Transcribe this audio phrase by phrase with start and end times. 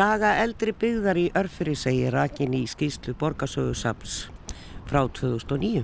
[0.00, 4.12] Saga eldri byggðar í Örfyrir segir rakin í skýslu Borgasögu Saps
[4.88, 5.82] frá 2009.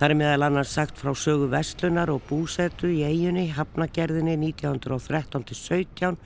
[0.00, 6.16] Það er meðal annars sagt frá sögu Vestlunar og búsetu í eiginni Hafnagerðinni 1913-17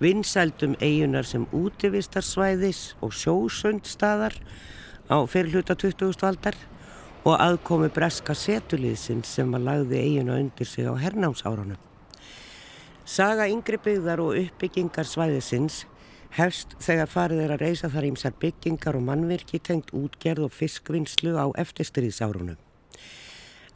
[0.00, 4.38] vinsældum eigunar sem útivistarsvæðis og sjósundstaðar
[5.12, 6.24] á fyrirluta 20.
[6.24, 6.56] aldar
[7.26, 11.76] og aðkomi breska setuliðsins sem að lagði eiguna undir sig á hernámsárunum.
[13.04, 15.84] Saga yngri byggðar og uppbyggingar svæðisins
[16.34, 21.36] hefst þegar farið er að reysa þar ímsar byggingar og mannvirki tengt útgerð og fiskvinnslu
[21.38, 22.58] á eftirstríðsárunum.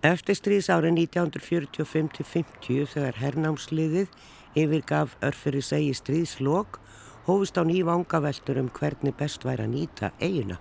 [0.00, 4.09] Eftirstríðsári 1945-50 þegar hernámsliðið
[4.56, 6.80] yfirgaf örfyrir segi stríðslokk
[7.28, 10.57] hófust á nývangaveltur um hvernig best væri að nýta eiguna.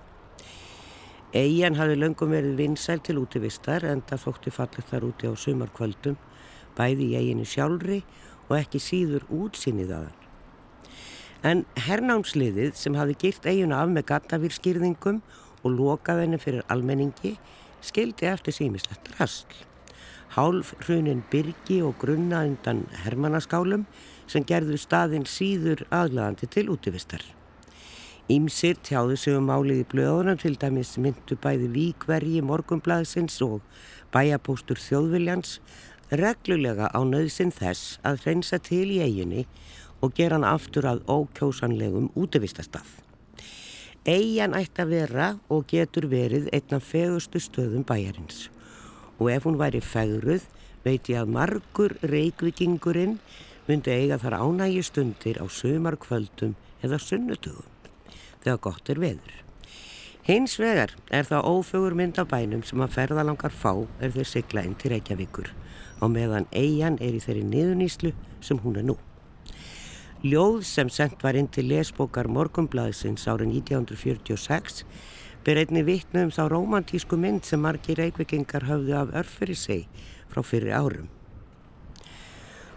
[1.33, 6.17] Eigin hafi löngum verið vinsæl til útivistar en það þótti fallið þar úti á sumarkvöldum,
[6.75, 8.01] bæði í eiginu sjálfri
[8.49, 10.18] og ekki síður útsýnið að hann.
[11.39, 15.21] En hernámsliðið sem hafi gilt eiguna af með gattafýrskýrðingum
[15.63, 17.37] og lokað henni fyrir almenningi
[17.85, 19.47] skildi eftir símislegt rasl.
[20.35, 23.87] Hálf hrunin byrgi og grunna undan hermanaskálum
[24.29, 27.23] sem gerðu staðinn síður aðlagandi til útivistar.
[28.29, 33.63] Ímsir tjáðu sig um málið í blöðunum til dæmis myndu bæði víkvergi morgumblaðsins og
[34.13, 35.57] bæjapóstur þjóðviljans
[36.11, 39.47] reglulega á nöðsin þess að hreinsa til í eiginni
[40.01, 42.87] og gera hann aftur að ókjósanlegum útvistastað.
[44.07, 48.47] Eigin ætti að vera og getur verið einna fegustu stöðum bæjarins
[49.19, 50.45] og ef hún væri fegruð
[50.85, 53.17] veit ég að margur reikvikingurinn
[53.67, 57.67] myndi eiga þar ánægi stundir á sömarkvöldum eða sunnutugum
[58.39, 59.35] þegar gott er veður.
[60.23, 64.63] Hins vegar er það ófögur mynd af bænum sem að ferðalangar fá er þeir sigla
[64.63, 65.51] inn til Reykjavíkur
[65.99, 68.95] á meðan eigin er í þeirri niðuníslu sem hún er nú.
[70.19, 74.81] Ljóð sem sendt var inn til lesbókar Morgumblaðsins árið 1946
[75.47, 79.85] ber einni vittnu um þá romantísku mynd sem margi reykvikingar höfðu af Örfyrisei
[80.27, 81.05] frá fyrir árum.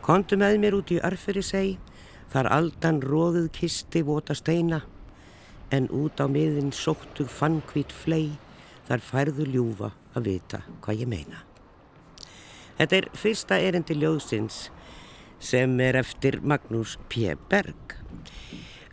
[0.06, 1.80] Kondu með mér út í Örfyrisei,
[2.30, 4.84] þar aldan róðuð kisti vota steina
[5.74, 8.36] en út á miðin sóttu fannkvít flei
[8.86, 11.42] þar færðu ljúfa að vita hvað ég meina.
[12.78, 14.68] Þetta er fyrsta erindi ljóðsins
[15.42, 17.34] sem er eftir Magnús P.
[17.50, 17.98] Berg.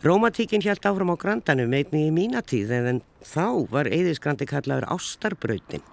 [0.03, 5.83] Rómatíkinn hjælt áfram á grandanum meitni í mínatíð en þá var eðisgrandi kallaður Ástarbrautin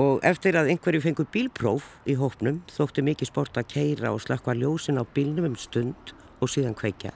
[0.00, 4.54] og eftir að einhverju fengur bílpróf í hópnum þóttu mikið sport að keira og slakka
[4.54, 7.14] ljósin á bílnum um stund og síðan kveikja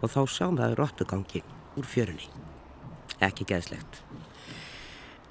[0.00, 2.28] og þá sáum það róttugangin úr fjörunni.
[3.22, 4.00] Ekki geðslegt.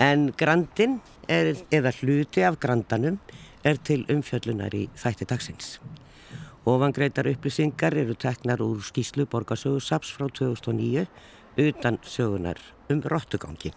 [0.01, 0.99] En grandin,
[1.29, 3.19] er, eða hluti af grandanum,
[3.67, 5.75] er til umfjöllunar í þætti dagsins.
[6.61, 11.07] Ofangreitar upplýsingar eru teknar úr skíslu Borgarsögu Saps frá 2009
[11.57, 13.73] utan sögunar um rottugangin.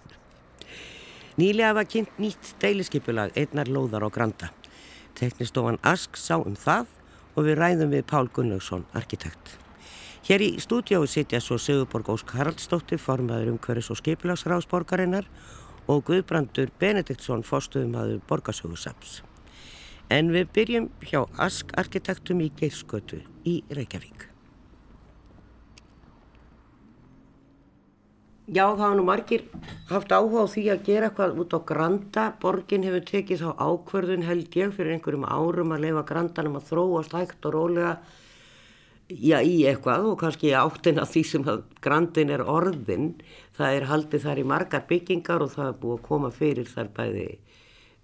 [1.41, 4.53] Nýlega var kynnt nýtt deiliskipulag einnar lóðar á granda.
[5.17, 6.87] Teknistofan Ask sá um það
[7.34, 9.56] og við ræðum við Pál Gunnlaugsson, arkitekt.
[10.28, 15.25] Hér í stúdíói sitja svo Sigurborg Ósk Haraldsdóttir, formaður umhverfis og skipilagsráðsborgarinnar
[15.89, 19.22] og Guðbrandur Benediktsson, fórstuðumadur Borgarsögusaps.
[20.12, 24.28] En við byrjum hjá Ask arkitektum í Geirskötu í Reykjavík.
[28.44, 29.47] Já, það hafa nú margir
[29.88, 32.25] haft áhuga á því að gera eitthvað út á Granda.
[32.42, 37.16] Borgin hefur tekið þá ákverðun held ég fyrir einhverjum árum að leifa Grandanum að þróast
[37.16, 37.94] hægt og rólega
[39.09, 43.10] já, í eitthvað og kannski áttin að því sem að grandin er orðin
[43.56, 46.91] það er haldið þar í margar byggingar og það er búið að koma fyrir þar
[46.97, 47.26] bæði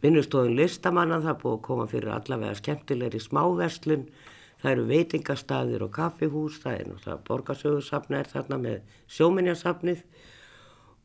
[0.03, 4.06] vinnustofun listamanna það er búið að koma fyrir allavega skemmtilegri smáverslun.
[4.61, 10.02] Það eru veitingastadir og kaffihús það er náttúrulega borgarsögursafna er þarna með sjóminjarsafnið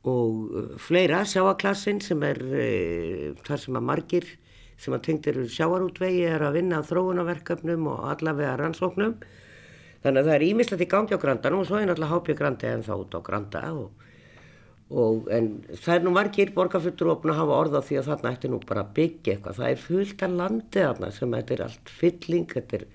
[0.06, 4.27] og uh, fleira sjáaklassin sem er uh, þar sem að margir
[4.81, 9.15] sem að tengtir sjáarútvegi er að vinna á þróunaverkefnum og allavega rannsóknum.
[10.03, 12.68] Þannig að það er ímislegt í gangi á grandanum og svo er náttúrulega hápið grandi
[12.69, 14.03] en þá út á granda og,
[14.93, 18.51] og en það er nú margir borgarfuttur opna að hafa orða því að þarna ætti
[18.51, 19.57] nú bara að byggja eitthvað.
[19.57, 22.85] Það er fullt af landi þarna sem þetta er allt fylling, þetta er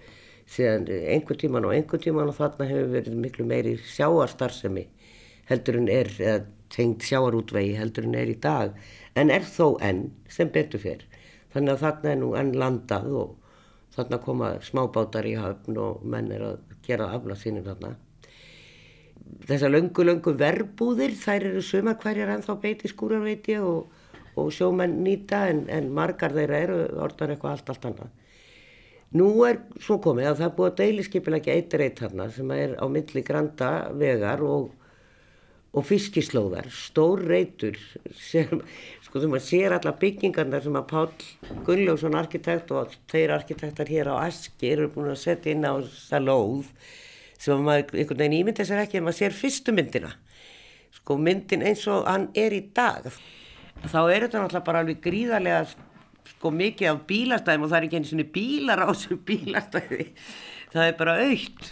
[0.50, 4.86] síðan einhver tíman og einhver tíman og þarna hefur verið miklu meiri sjáarstarfsemi
[5.50, 8.76] heldur en er, eða tengt sjáarútvegi heldur en er í dag
[9.18, 11.02] en er þó enn sem betur fyrr.
[11.50, 13.34] Þannig að þarna er nú enn landað og
[13.96, 17.96] þarna koma smábátar í hafn og menn er að gera afla sínum þarna.
[19.48, 23.90] Þessar löngu, löngu verbúðir, þær eru sumar hverjar ennþá beiti skúrar veit ég og,
[24.38, 28.16] og sjómenn nýta en, en margar þeirra eru orðan eitthvað allt, allt annað.
[29.10, 32.76] Nú er svo komið að það er búið að deiliskepilegja eitt reitt þarna sem er
[32.78, 34.68] á milli granda vegar og,
[35.74, 37.78] og fiskislóðar, stór reitur,
[38.14, 38.62] sem,
[39.02, 41.08] sko þú maður sér alla byggingarna sem að Pál
[41.66, 46.28] Gunnljófsson arkitekt og þeir arkitektar hér á Aski eru búin að setja inn á það
[46.28, 46.70] lóð
[47.40, 50.12] sem maður einhvern veginn ímynda sér ekki en maður sér fyrstu myndina,
[50.98, 53.08] sko myndin eins og hann er í dag.
[53.80, 55.62] Þá er þetta náttúrulega bara alveg gríðarlega
[56.34, 60.08] sko mikið af bílastæðum og það er ekki eins og bílar á þessu bílastæði.
[60.70, 61.70] Það er bara aukt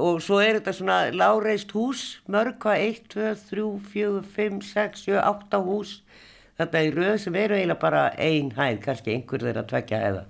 [0.00, 5.02] og svo er þetta svona láreist hús mörg hvað 1, 2, 3, 4, 5, 6,
[5.10, 5.98] 7, 8 hús.
[6.58, 10.24] Þetta er röð sem eru eiginlega bara ein hæð, kannski einhver þeirra tvekja eða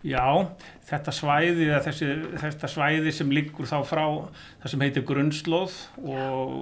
[0.00, 0.24] Já,
[0.88, 2.06] þetta svæði, þessi,
[2.40, 4.04] þetta svæði sem liggur þá frá
[4.62, 6.54] það sem heitir grunnslóð og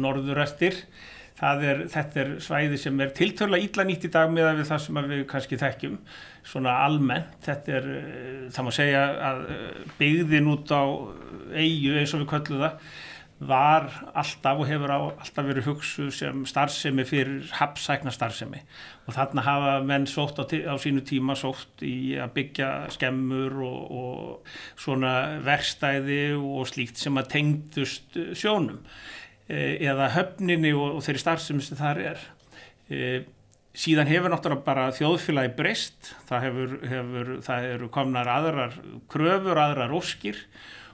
[0.00, 0.80] norðurestir
[1.36, 4.78] Er, þetta er svæði sem er tiltörlega ítla nýtt í dag með að við það
[4.86, 5.98] sem við kannski þekkjum
[6.48, 10.84] svona almennt, þetta er eh, það má segja að eh, byggðin út á
[11.52, 12.88] eigu eins og við köllum það
[13.36, 18.62] var alltaf og hefur á, alltaf verið hugsu sem starfsemi fyrir hapsækna starfsemi
[19.04, 23.92] og þarna hafa menn sótt á, á sínu tíma sótt í að byggja skemmur og,
[23.92, 25.12] og svona
[25.44, 28.80] verkstæði og slíkt sem að tengdust sjónum
[29.46, 32.22] Eh, eða höfninni og, og þeirri starfsemi sem þar er.
[32.90, 33.02] E,
[33.78, 38.74] síðan hefur náttúrulega bara þjóðfélagi breyst, það, hefur, hefur, það eru komnar aðrar
[39.12, 40.40] kröfur, aðrar óskir.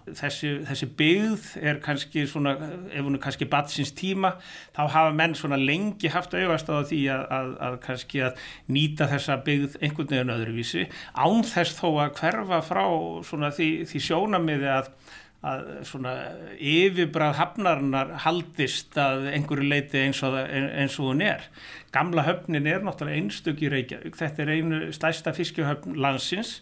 [0.03, 2.57] Þessi, þessi byggð er kannski svona,
[2.91, 4.35] ef hún er kannski batsins tíma,
[4.75, 8.45] þá hafa menn svona lengi haft auðvast á því að, að, að kannski að
[8.75, 12.85] nýta þessa byggð einhvern veginn öðruvísi, án þess þó að hverfa frá
[13.29, 14.95] svona því, því sjónamiði að
[15.43, 16.13] að svona
[16.55, 21.49] yfirbræð hafnarinnar haldist að einhverju leiti eins og, eins og hún er.
[21.95, 26.61] Gamla höfnin er náttúrulega einstök í Reykjavík, þetta er einu stæsta fiskjuhöfn landsins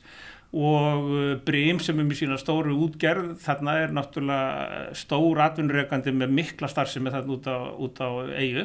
[0.50, 6.32] og uh, Brím sem er með sína stóru útgerð, þarna er náttúrulega stór atvinnurreikandi með
[6.40, 8.64] mikla starfsemi þarna út á, út á eigu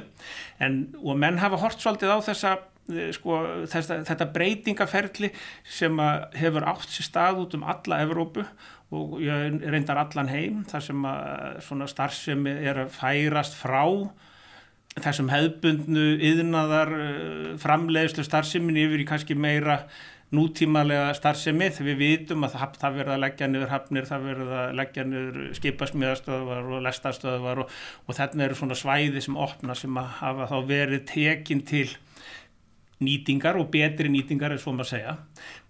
[0.58, 2.56] en, og menn hafa hort svolítið á þessa
[2.90, 3.38] eh, Sko,
[3.70, 5.30] þetta, þetta breytingaferli
[5.62, 6.02] sem
[6.38, 8.48] hefur átt sér stað út um alla Evrópu
[8.96, 13.82] og reyndar allan heim þar sem að starfsemi er að færast frá
[14.96, 16.94] þessum hefðbundnu yðnaðar
[17.60, 19.82] framleiðslu starfsemin yfir í kannski meira
[20.34, 24.62] nútímalega starfsemi þegar við vitum að það, það verða að leggja niður hafnir, það verða
[24.64, 27.76] að leggja niður skipasmíðastöðvar og lestastöðvar og,
[28.06, 31.88] og þarna eru svona svæði sem opna sem að hafa þá verið tekin til
[33.04, 35.16] nýtingar og betri nýtingar er svo maður að segja.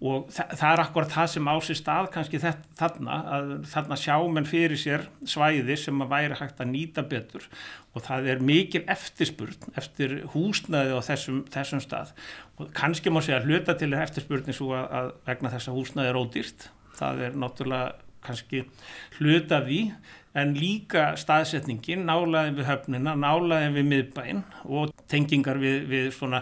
[0.05, 4.15] Og þa það er akkurat það sem á sér stað kannski þarna að þarna sjá
[4.35, 7.49] menn fyrir sér svæði sem að væri hægt að nýta betur.
[7.95, 12.13] Og það er mikil eftirspurn eftir húsnaði á þessum, þessum stað.
[12.59, 16.69] Og kannski má segja hluta til eftirspurni svo að, að vegna þessa húsnaði er ódýrt.
[16.95, 17.95] Það er náttúrulega
[18.25, 18.65] kannski
[19.19, 19.81] hluta því.
[20.35, 26.41] En líka staðsetningin nálaðin við höfnina, nálaðin við miðbæn og tengingar við, við svona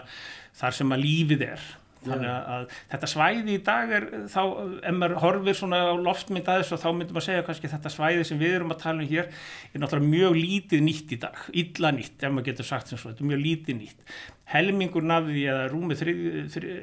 [0.58, 1.64] þar sem að lífið er.
[2.04, 4.40] Þannig að, að þetta svæði í dag er þá,
[4.84, 8.26] ef maður horfir svona á loftmynd aðeins og þá myndum að segja kannski þetta svæði
[8.28, 11.92] sem við erum að tala um hér er náttúrulega mjög lítið nýtt í dag illa
[11.96, 14.16] nýtt, ef maður getur sagt sem svo þetta er mjög lítið nýtt.
[14.52, 16.74] Helmingur nafði eða rúmið þrið, þrið,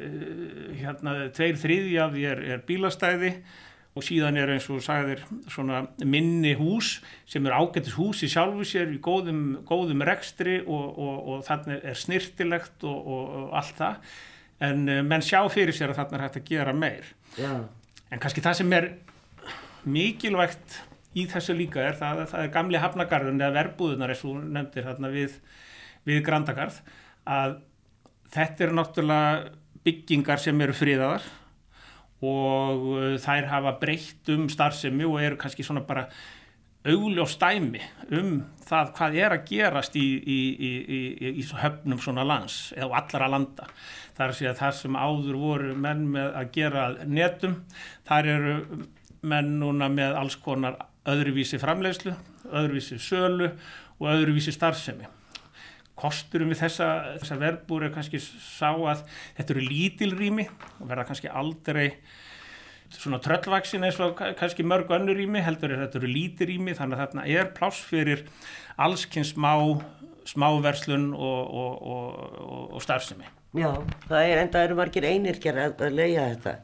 [0.82, 3.36] hérna, tveir þriði af því er, er bílastæði
[3.92, 8.64] og síðan er eins og sagðir svona minni hús sem er ágættis hús í sjálfu
[8.68, 14.14] sér í góðum, góðum rekstri og, og, og þannig er snirtilegt og, og allt það.
[14.62, 17.12] En uh, menn sjá fyrir sér að þannig er hægt að gera meir.
[17.40, 17.52] Já.
[18.12, 18.88] en kannski það sem er
[19.88, 20.80] mikilvægt
[21.18, 25.12] í þessu líka er það, það er gamli hafnagarðun eða verbúðunar eins og nefndir þarna
[25.12, 25.38] við,
[26.08, 26.80] við Grandagarð
[27.28, 27.58] að
[28.32, 29.54] þetta eru náttúrulega
[29.86, 31.26] byggingar sem eru fríðaðar
[32.22, 36.08] og uh, þær hafa breytt um starfsemi og eru kannski svona bara
[36.86, 37.82] augljós dæmi
[38.18, 41.02] um það hvað er að gerast í, í, í,
[41.38, 43.68] í höfnum svona lands eða allara landa.
[44.22, 47.56] Að það sem áður voru menn með að gera netum,
[48.06, 48.56] þar eru
[49.22, 50.78] menn núna með alls konar
[51.10, 52.14] öðruvísi framleiðslu,
[52.52, 53.50] öðruvísi sölu
[54.00, 55.10] og öðruvísi starfsemi.
[56.02, 56.90] Kosturum við þessa,
[57.22, 59.06] þessa verbúr er kannski sá að
[59.38, 60.48] þetta eru lítilrými
[60.80, 61.92] og verða kannski aldrei
[62.92, 67.04] svona tröllvaksin eins og kannski mörg önnur rými heldur er þetta eru lítirými þannig að
[67.06, 68.26] þarna er pláss fyrir
[68.82, 69.54] allskynns smá,
[70.28, 73.30] smáverslun og, og, og, og starfsemi.
[73.58, 73.72] Já,
[74.08, 76.56] það er enda eru margir einirkjar að, að leia þetta.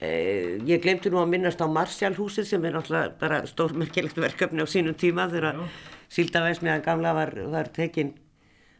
[0.00, 4.68] Eh, ég glemti nú að minnast á Marsjálhúsið sem er náttúrulega bara stórmerkilegt verkefni á
[4.68, 5.60] sínum tíma þegar
[6.12, 8.14] síldavæsmiðan gamla var, var tekinn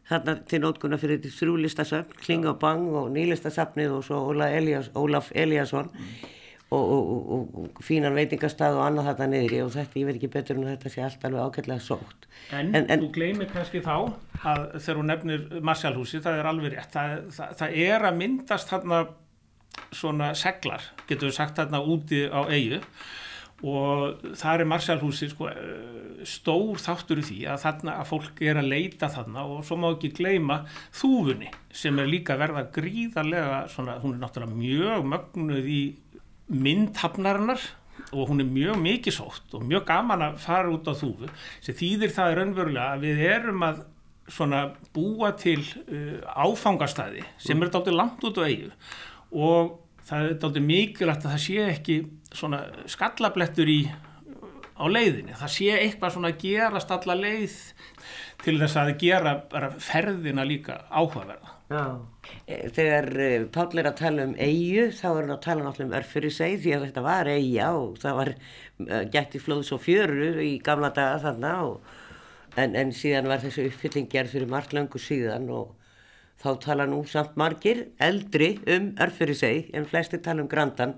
[0.09, 4.89] þarna til nótkunna fyrir þrjúlistasöfn, Kling og Bang og nýlistasafnið og svo Ólaf Elias,
[5.35, 6.09] Eliasson mm.
[6.75, 10.59] og, og, og fínan veitingastað og annað þetta niður og þetta, ég veit ekki betur
[10.59, 12.27] en þetta sé allt alveg ágætlega sótt.
[12.51, 13.95] En, en, en þú gleymir kannski þá
[14.41, 18.71] að þegar hún nefnir Marsjálfhúsi, það er alveg rétt, það, það, það er að myndast
[18.71, 19.01] þarna
[19.95, 22.81] svona seglar, getur við sagt þarna úti á eigu
[23.61, 25.49] og það er Marsjálfhúsi sko,
[26.27, 29.89] stór þáttur í því að þarna að fólk er að leita þarna og svo má
[29.91, 30.61] ekki gleyma
[30.97, 31.51] þúfunni
[31.81, 35.81] sem er líka verða gríðarlega svona, hún er náttúrulega mjög mögnuð í
[36.51, 37.69] myndhafnarinnar
[38.11, 41.29] og hún er mjög mikið sótt og mjög gaman að fara út á þúfu
[41.61, 43.83] sem þýðir það raunverulega að við erum að
[44.95, 48.71] búa til uh, áfangastæði sem er dátur langt út á eigu
[49.31, 49.77] og
[50.07, 51.97] það er dátur mikilvægt að það sé ekki
[52.35, 53.81] svona skallablettur í
[54.81, 57.57] á leiðinni, það sé eitthvað svona gerast alla leið
[58.41, 59.35] til þess að gera
[59.77, 61.57] ferðina líka áhugaverða.
[61.71, 61.83] Já.
[62.47, 65.87] Eh, þegar eh, Páll er að tala um eigu þá er hann að tala náttúrulega
[65.87, 69.83] um örfyrirseg því að þetta var eiga og það var eh, gett í flóðs og
[69.85, 71.93] fjöru í gamla daga þarna og,
[72.59, 75.71] en, en síðan var þessu uppfylling gerð fyrir margt löngu síðan og
[76.41, 80.97] þá tala nú samt margir eldri um örfyrirseg en flesti tala um grandan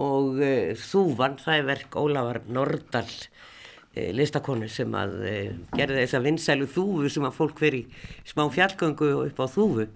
[0.00, 6.24] og uh, þúvan það er verk Ólafar Nordal uh, listakonu sem að uh, gerði þessa
[6.24, 7.84] vinsælu þúfu sem að fólk veri
[8.28, 9.88] smá fjallgöngu upp á þúfu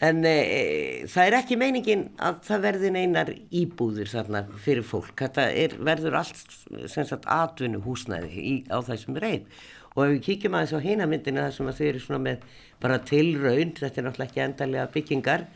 [0.00, 5.10] En það er ekki meiningin að það verði neinar íbúðir þarna fyrir fólk.
[5.12, 6.54] Þetta er, verður allt
[6.88, 9.44] sagt, atvinnu húsnæði í, á þessum reyð.
[9.92, 12.48] Og ef við kíkjum aðeins á hinamyndinu þar sem að þau eru svona með
[12.80, 15.46] bara tilraun, þetta er náttúrulega ekki endarlega byggingar,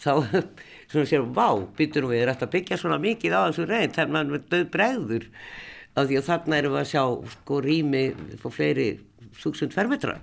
[0.00, 0.12] þá
[0.90, 4.14] svona séum, vá, byttunum við er að byggja svona mikið á þessu reyð, það er
[4.16, 5.26] maður döð bregður
[5.94, 7.02] á því og þarna erum við að sjá
[7.34, 8.04] sko rými
[8.40, 8.88] fór fleiri
[9.38, 10.18] súksund fermetra.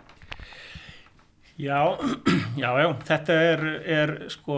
[1.58, 1.98] Já,
[2.62, 3.64] já, já, þetta er,
[3.98, 4.58] er sko,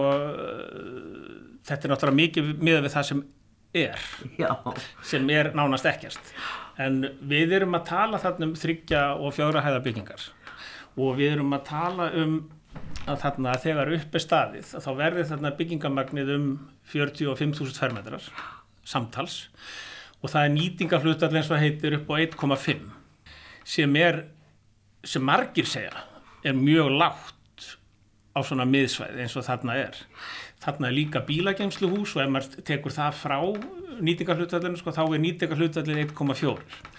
[1.67, 3.23] þetta er náttúrulega mikið miða við það sem
[3.79, 4.07] er,
[4.39, 4.49] já.
[5.05, 6.33] sem er nánast ekkert.
[6.79, 10.29] En við erum að tala þarna um þryggja og fjóra hæðabyggingar
[10.99, 12.39] og við erum að tala um
[13.09, 16.47] að þarna þegar upp er staðið þá verður þarna byggingamagnið um
[16.91, 18.29] 45.000 fermetrar
[18.87, 19.41] samtals
[20.19, 22.87] og það er nýtingaflutal eins og heitir upp á 1,5
[23.69, 24.23] sem er,
[25.05, 26.05] sem margir segja
[26.43, 27.35] er mjög lágt
[28.35, 29.97] á svona miðsvæði eins og þarna er.
[30.63, 33.37] Þarna er líka bílageimsluhús og ef maður tekur það frá
[33.99, 36.55] nýtingarhlutfallinu sko, þá er nýtingarhlutfallið 1,4.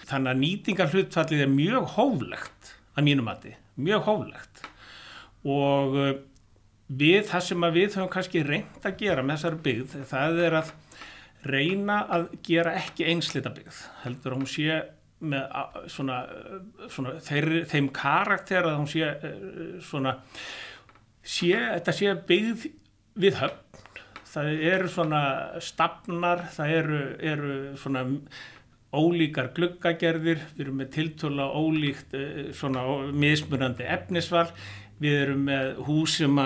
[0.09, 4.65] Þannig að nýtingarhlutfallið er mjög hóflegt að mínum mati, mjög hóflegt
[5.47, 6.13] og uh,
[6.91, 10.73] við það sem við höfum kannski reynd að gera með þessari byggð það er að
[11.51, 14.81] reyna að gera ekki einslita byggð heldur að hún sé
[15.21, 15.55] með
[15.93, 16.17] svona,
[16.89, 19.09] svona þeir, þeim karakter að hún sé
[19.85, 20.15] svona
[21.21, 22.65] sé, þetta sé byggð
[23.21, 23.59] við höfn.
[24.31, 25.21] Það eru svona
[25.59, 26.99] stafnar það eru,
[27.33, 28.05] eru svona
[28.91, 32.15] ólíkar gluggagerðir við erum með tiltöla ólíkt
[32.55, 34.47] svona mismunandi efnisval
[35.01, 36.43] við erum með hús sem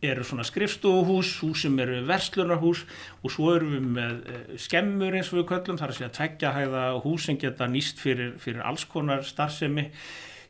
[0.00, 2.86] eru svona skrifstofuhús, hús sem eru verslunarhús
[3.20, 6.84] og svo erum við með eh, skemmur eins og við köllum, þar að segja tveggjahæða
[7.04, 9.90] hús sem geta nýst fyrir, fyrir alls konar starfsemi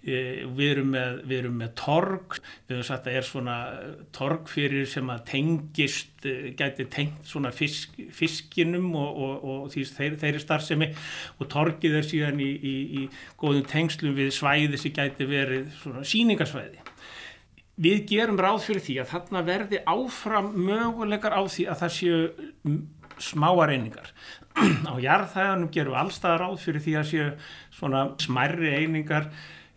[0.05, 2.37] við erum með, við erum með torg,
[2.69, 3.57] við hefum sagt að er svona
[4.17, 9.87] torg fyrir sem að tengist, eh, gæti tengt svona fisk, fiskinum og, og, og því
[9.97, 10.93] þeir, þeirri starfsemi.
[11.39, 13.09] Og torgið er síðan í, í, í
[13.41, 16.89] góðum tengslum við svæði sem gæti verið svona síningarsvæði
[17.81, 22.19] við gerum ráð fyrir því að þarna verði áfram möguleikar á því að það séu
[23.21, 24.11] smáar einingar.
[24.91, 27.29] Á jarðhæðanum gerum allstað ráð fyrir því að séu
[27.77, 29.31] svona smærri einingar,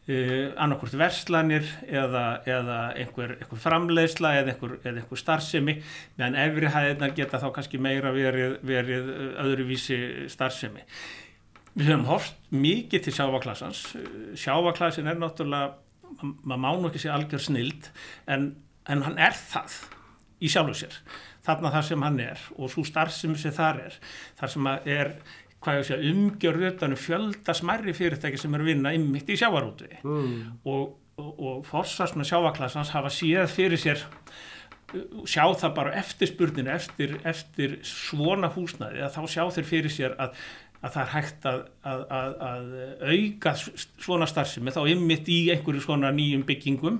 [0.09, 5.77] uh, annarkort verslanir eða, eða einhver, einhver framleiðsla eða einhver, eða einhver starfsemi,
[6.17, 9.11] meðan efri hæðinar geta þá kannski meira verið, verið
[9.43, 9.99] öðruvísi
[10.33, 10.85] starfsemi.
[11.73, 13.79] Við höfum hort mikið til sjávaklassans.
[14.37, 15.73] Sjávaklassin er náttúrulega
[16.21, 17.89] maður má nú ekki segja algjör snild
[18.29, 18.49] en,
[18.89, 19.77] en hann er það
[20.43, 20.97] í sjálfu sér
[21.43, 23.97] þarna það sem hann er og svo starf sem þar er
[24.39, 25.13] þar sem er
[25.63, 30.33] umgjörðutanum fjölda smerri fyrirtæki sem er að vinna ymmitt í sjávarúti mm.
[30.69, 34.03] og, og, og forsvarsna sjávaklassans hafa séð fyrir sér
[35.25, 40.19] sjá það bara eftir spurninu eftir, eftir svona húsnaði að þá sjá þeir fyrir sér
[40.21, 40.35] að
[40.83, 43.53] að það er hægt að, að, að, að auka
[44.03, 46.97] svona starfsemi þá ymmit í einhverju svona nýjum byggingum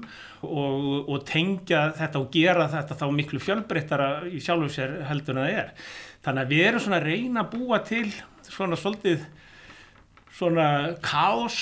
[0.48, 5.43] og, og tengja þetta og gera þetta þá miklu fjölbreyttara í sjálfum sér heldur en
[5.43, 5.74] það er.
[6.24, 8.05] Þannig að við erum svona að reyna að búa til
[8.50, 9.23] svona svolítið
[10.33, 10.67] svona
[11.05, 11.59] kás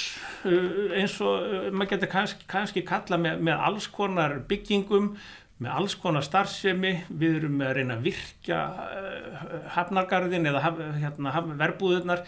[0.47, 5.13] uh, eins og uh, maður getur kannski, kannski kalla með, með alls konar byggingum
[5.61, 9.41] með alls konar starfsemi, við erum með að reyna að virkja uh,
[9.75, 12.23] hafnargarðin eða haf, hérna, haf, verbúðunar,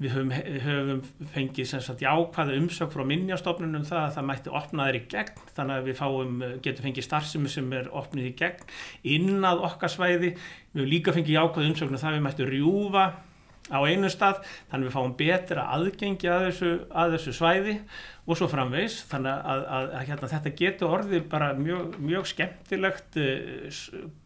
[0.00, 0.30] við höfum,
[0.64, 1.02] höfum
[1.34, 5.98] fengið jákvæða umsök frá minnjastofnunum það að það mætti opnaðir í gegn, þannig að við
[5.98, 8.70] fáum, getum fengið starfsemi sem er opnið í gegn
[9.18, 10.32] innað okkar svæði,
[10.72, 13.04] við höfum líka fengið jákvæða umsöknu það við mættum rjúfa
[13.70, 17.76] á einu stað, þannig að við fáum betra aðgengi að þessu, að þessu svæði
[18.30, 23.18] og svo framvegs þannig að, að, að hérna, þetta getur orðið bara mjög, mjög skemmtilegt
[23.20, 23.80] uh,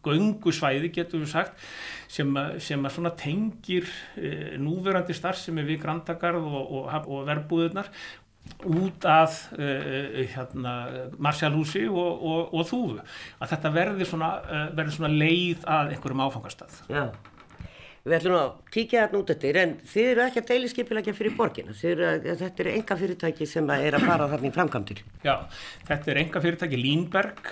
[0.05, 1.65] göngusvæði getur við sagt
[2.11, 7.89] sem, sem að tengir uh, núverandi starfsemi við Grandagarð og, og, og verbúðunar
[8.69, 10.73] út að uh, hérna,
[11.17, 12.99] Marsjálhúsi og, og Þúfu.
[13.39, 14.33] Að þetta verður svona,
[14.77, 17.07] verði svona leið að einhverjum áfangastað Já
[18.05, 21.73] Við ætlum að kíkja þarna út eftir en þið eru ekki að deiliskepilegja fyrir borgina.
[21.89, 24.99] Eru, þetta er enga fyrirtæki sem er að fara þarna í framkvæmdil.
[25.25, 25.33] Já,
[25.87, 27.49] þetta er enga fyrirtæki Línberg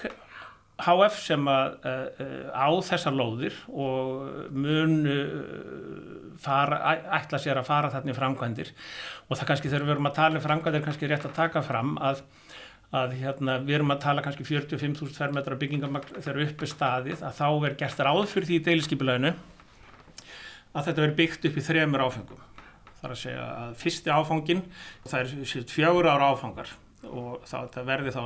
[0.83, 6.79] HF sem að, uh, á þessar lóðir og mun uh, fara,
[7.17, 8.73] ætla sér að fara þarna í framkvæmdir
[9.27, 11.65] og það kannski þegar við erum að tala um framkvæmdir er kannski rétt að taka
[11.65, 12.23] fram að
[12.93, 17.47] að hérna, við erum að tala kannski 45.000 fermetra byggingamagn þegar uppi staðið að þá
[17.49, 19.31] er gert ráð fyrir því í deiliskepileginu
[20.73, 22.45] að þetta verður byggt upp í þremur áfengum.
[22.99, 24.63] Það er að segja að fyrsti áfangin,
[25.09, 26.71] það er fjögur ára áfangar
[27.03, 28.21] og það verður þá,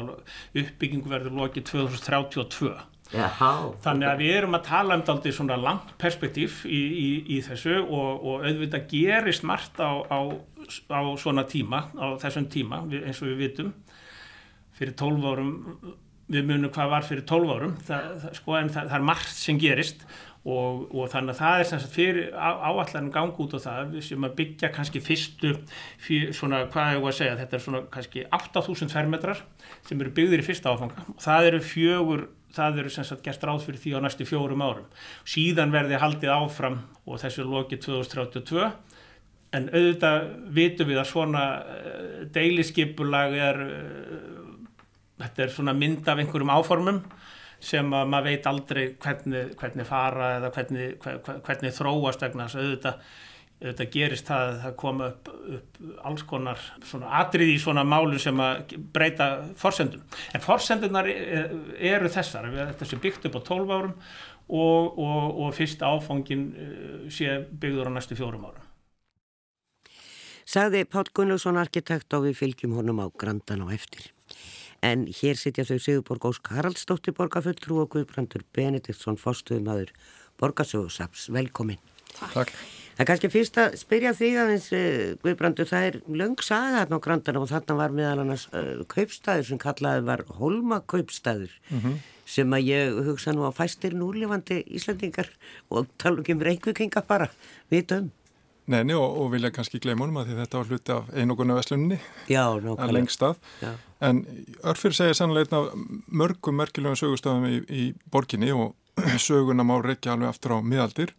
[0.62, 2.76] uppbyggingu verður lokið 2032.
[3.16, 3.52] Jaha.
[3.84, 7.78] Þannig að við erum að tala um daldi svona langt perspektíf í, í, í þessu
[7.80, 10.20] og, og auðvitað gerist margt á, á,
[10.92, 13.72] á svona tíma, á þessum tíma eins og við vitum
[14.78, 15.54] fyrir 12 árum,
[16.28, 19.34] við munum hvað var fyrir 12 árum, það, það, sko, en það, það er margt
[19.40, 20.04] sem gerist
[20.48, 24.24] Og, og þannig að það er sem sagt fyrir áallanum gang út á það sem
[24.24, 25.50] að byggja kannski fyrstu
[26.00, 29.42] fyrir, svona hvað er ég að segja þetta er svona kannski 8000 fermetrar
[29.90, 31.04] sem eru byggðir í fyrsta áfanga.
[31.12, 32.24] Og það eru fjögur,
[32.56, 34.88] það eru sem sagt gert ráð fyrir því á næstu fjórum árum.
[35.28, 38.72] Síðan verði haldið áfram og þessu er lokið 2032
[39.58, 44.48] en auðvitað vitum við að svona uh, deiliskypulag er uh,
[45.24, 47.02] þetta er svona mynd af einhverjum áformum
[47.60, 51.08] sem að maður veit aldrei hvernig, hvernig fara eða hvernig,
[51.48, 53.02] hvernig þróast vegna þess að auðvitað,
[53.58, 55.80] auðvitað gerist það að það koma upp, upp
[56.12, 56.66] alls konar
[57.22, 60.06] atrið í svona málu sem að breyta forsendun.
[60.38, 63.96] En forsendunar eru þessar, þetta sé byggt upp á 12 árum
[64.48, 68.64] og, og, og fyrst áfangin eh, sé byggður á næstu fjórum árum.
[70.48, 74.14] Sagði Pál Gunnarsson arkitekt og við fylgjum honum á grandan og eftir
[74.86, 79.94] en hér sitja þau Sigurborg Ósk Haraldsdóttir borgarfulltrú og Guðbrandur Benediktsson fórstuðumadur
[80.38, 81.30] borgarsögursaps.
[81.34, 81.80] Velkomin.
[82.18, 82.52] Takk.
[82.98, 86.98] Það er kannski fyrst að spyrja því aðeins eh, Guðbrandur, það er löng saga þarna
[86.98, 91.84] á Grandana og þarna var meðal annars uh, kaupstæður sem kallaði var Holma kaupstæður mm
[91.84, 92.00] -hmm.
[92.26, 95.30] sem að ég hugsa nú á fæstir núlefandi Íslandingar
[95.70, 97.30] og tala um reyngukenga bara,
[97.70, 98.10] vitum.
[98.68, 102.00] Neini og, og vilja kannski gleyma honum að þetta var hluti af einoguna veslunni
[102.84, 103.40] að lengst af.
[104.04, 104.26] En
[104.68, 108.76] Örfyr segir sannlega einn mörgum merkilegum sögustafum í, í borginni og
[109.28, 111.16] söguna má reykja alveg aftur á miðaldir.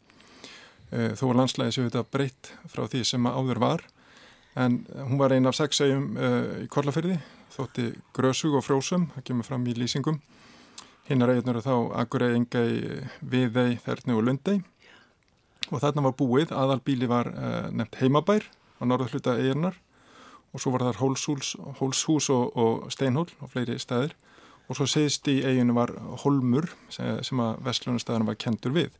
[0.92, 3.84] E, þó var landslæði séu þetta breytt frá því sem áður var.
[4.58, 6.30] En hún var ein af sex segjum e,
[6.66, 7.16] í Korlafyrði
[7.58, 10.20] þótti grösug og frósum, það kemur fram í lýsingum.
[11.08, 14.60] Hinnar eiginur þá Akurey, Engei, Viðei, Þerni og Lundei
[15.68, 18.46] og þarna var búið, aðalbíli var uh, nefnt heimabær
[18.78, 19.76] á norðu hluta eiginar
[20.54, 24.14] og svo var þar hólshús, hólshús og, og steinhól og fleiri stæðir
[24.68, 28.90] og svo segist í eiginu var holmur sem, sem að vestlunastæðan var kentur við.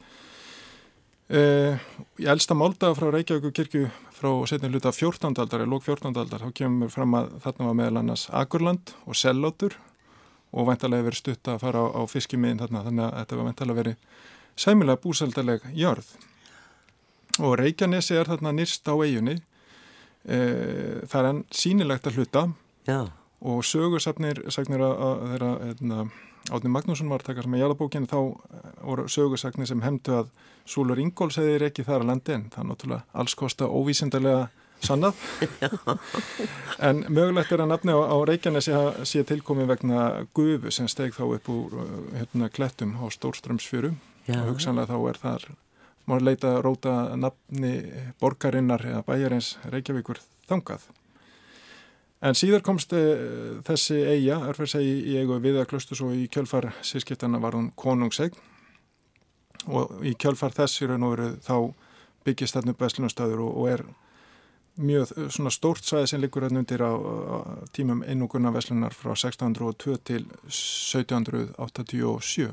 [1.29, 1.77] Uh,
[2.17, 5.35] í elsta málda frá Reykjavík kirkju frá setni hluta 14.
[5.37, 6.15] aldar eða lók 14.
[6.17, 9.77] aldar þá kemur fram að þarna var meðal annars Akurland og Sellótur
[10.57, 13.81] og væntalega verið stutt að fara á, á fiskimiðin þarna þannig að þetta var væntalega
[13.83, 14.25] verið
[14.59, 16.09] sæmilega búsaldaleg jörð
[17.39, 19.39] og Reykjanesi er þarna nýrst á eiginni
[20.25, 20.39] e,
[21.09, 22.49] það er enn sínilegt að hluta.
[22.89, 23.11] Já.
[23.45, 26.07] og sögursafnir sagnir að þeirra hérna,
[26.49, 28.21] Átni Magnússon var takast með jálabókinu þá
[28.81, 30.31] voru sögursagnir sem hefndu að
[30.69, 34.49] Súlur Ingóls hefði ekki þar að landi en það er náttúrulega alls kosta óvísindarlega
[34.85, 35.21] sannað.
[36.89, 38.75] En mögulegt er að nafni á, á Reykjanesi
[39.11, 40.03] sé tilkomið vegna
[40.37, 41.79] gufu sem steg þá upp úr
[42.15, 43.91] hérna, klettum á Stórströmsfjöru
[44.29, 45.49] og hugsanlega þá er þar
[46.09, 47.75] má leita að róta nafni
[48.21, 50.87] borgarinnar eða bæjarins Reykjavíkur þangað.
[52.25, 57.55] En síðar komst uh, þessi eiga, örferðsegi í eigu viðaklöstus og í kjölfar sískiptana var
[57.55, 58.35] hún konungsegn
[59.69, 61.57] og í kjölfar þess í raun og veru þá
[62.27, 63.83] byggist þarna upp veslunastöður og, og er
[64.79, 69.97] mjög svona stórt svæði sem liggur hérna undir á, á tímum einuguna veslunar frá 1602
[70.07, 72.53] til 1787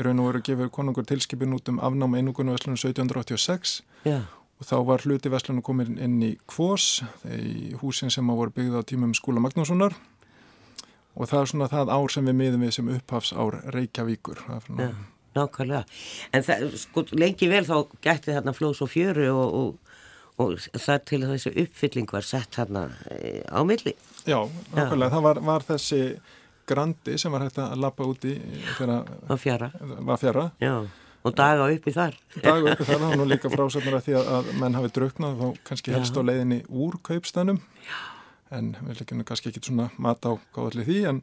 [0.00, 4.22] í raun og veru gefur konungur tilskipin út um afnám einuguna veslunar 1786 Já.
[4.60, 8.82] og þá var hluti veslunar komin inn í Kvós í húsin sem voru byggð á
[8.88, 9.96] tímum skúla Magnússonar.
[11.18, 14.40] Og það er svona það ár sem við miðum við sem upphafs ár Reykjavíkur
[14.78, 14.90] Já,
[15.36, 15.84] nákvæmlega.
[16.32, 19.96] En það, sko, lengi vel þá gætti þarna flós og fjöru og, og,
[20.40, 23.96] og það til þessu uppfylling var sett þarna e, á milli.
[24.22, 24.38] Já,
[24.70, 25.14] nákvæmlega, Já.
[25.16, 26.02] það var, var þessi
[26.70, 28.36] grandi sem var hægt að lappa úti
[28.78, 29.70] þegar var fjara,
[30.10, 30.46] var fjara.
[30.62, 30.74] Já,
[31.20, 34.78] og daga uppi þar daga uppi þar, var nú líka frásögnar að því að menn
[34.78, 38.00] hafi drauknað þá kannski helst á leiðinni úr kaupstænum Já
[38.54, 41.20] en við leggjum kannski ekki svona mat á gáðalli því en,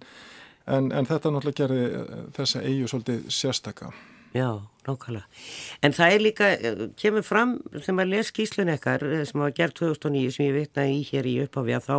[0.65, 3.91] en, en þetta náttúrulega gerði eh, þessa eigu svolítið sérstaka.
[4.35, 4.49] Já,
[4.85, 5.43] nákvæmlega.
[5.83, 9.55] En það er líka, eh, kemur fram sem að les skíslun ekkar eh, sem var
[9.57, 11.97] gerð 2009 sem ég vitnaði í hér í upphafi að þá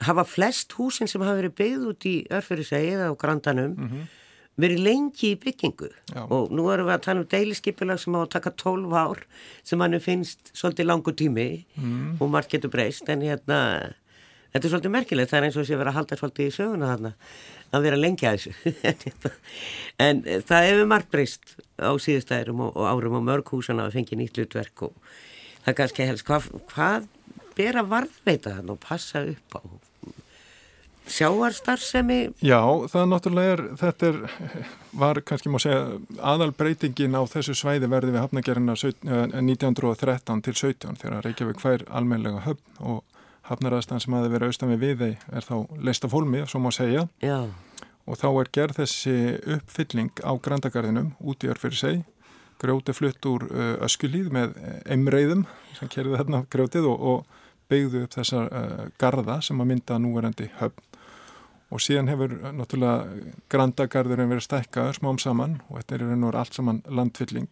[0.00, 4.08] hafa flest húsin sem hafa verið byggð út í örfyrirsegið á grandanum mm -hmm.
[4.56, 6.22] verið lengi í byggingu Já.
[6.30, 9.18] og nú erum við að tala um deiliskypilag sem á að taka 12 ár
[9.62, 12.16] sem hann finnst svolítið langu tími mm.
[12.20, 13.94] og margt getur breyst en hérna
[14.50, 16.86] Þetta er svolítið merkilegt, það er eins og sé vera að halda svolítið í söguna
[16.90, 17.10] þarna,
[17.70, 19.30] að vera lengi að þessu.
[20.06, 24.00] en eh, það hefur margt breyst á síðustæðurum og, og árum og mörg húsana að
[24.00, 24.92] fengi nýtt hlutverk og
[25.62, 27.06] það kannski helst, hvað, hvað
[27.54, 29.62] ber að varðveita þann og passa upp á
[31.10, 32.18] sjáarstarfsemi?
[32.44, 32.60] Já,
[32.92, 34.18] það náttúrulega er, þetta er,
[35.02, 35.98] var kannski má segja
[36.32, 42.44] aðal breytingin á þessu svæði verði við hafnagerina 1913 til 17 þegar Reykjavík fær almenlega
[42.46, 43.02] höfn og
[43.50, 45.56] hafnaraðstan sem hafi verið austan við við þeir er þá
[45.88, 47.50] leist af hólmi, svo má segja Já.
[48.06, 49.16] og þá er gerð þessi
[49.56, 52.02] uppfylling á grandagarðinum út í örfyrir seg
[52.60, 55.46] grjóti flutt úr uh, öskulíð með emreiðum
[55.78, 60.50] sem kerði þarna grjótið og, og beigðu upp þessar uh, garda sem að mynda núverandi
[60.60, 60.89] höfn
[61.70, 66.56] og síðan hefur náttúrulega grandagarðurinn verið stækkaður smám saman og þetta er einhvern veginn allt
[66.58, 67.50] saman landfylling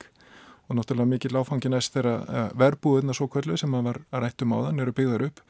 [0.68, 4.52] og náttúrulega mikið láfangi næst þegar uh, verbúðina svo kvöldu sem að var að rættum
[4.52, 5.44] á þann eru byggðar upp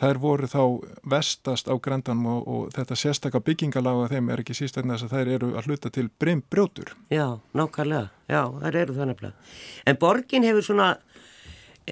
[0.00, 0.62] þær voru þá
[1.10, 5.52] vestast á grandanum og, og þetta sérstakka byggingalága þeim er ekki síst að þær eru
[5.54, 6.94] að hluta til brimbrjótur.
[7.14, 9.50] Já, nákvæmlega, já, þær eru það nefnilega.
[9.86, 10.88] En borgin hefur svona,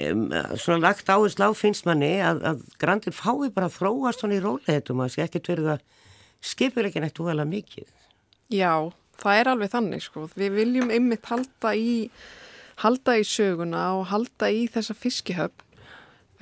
[0.09, 0.27] um,
[0.59, 5.03] svona lagt áherslu á finnsmanni að, að grandin fái bara að þróast svona í róleitum
[5.03, 5.87] að það sé ekkert verið að
[6.42, 7.90] skipur ekki nættu vel að mikið.
[8.52, 8.74] Já,
[9.22, 10.28] það er alveg þannig sko.
[10.37, 12.09] Við viljum einmitt halda í,
[12.83, 15.70] halda í söguna og halda í þessa fiskihöfn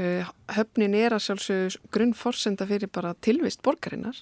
[0.01, 4.17] Eh, höfnin er að sjálfsög grunnforsenda fyrir bara tilvist borgarinnar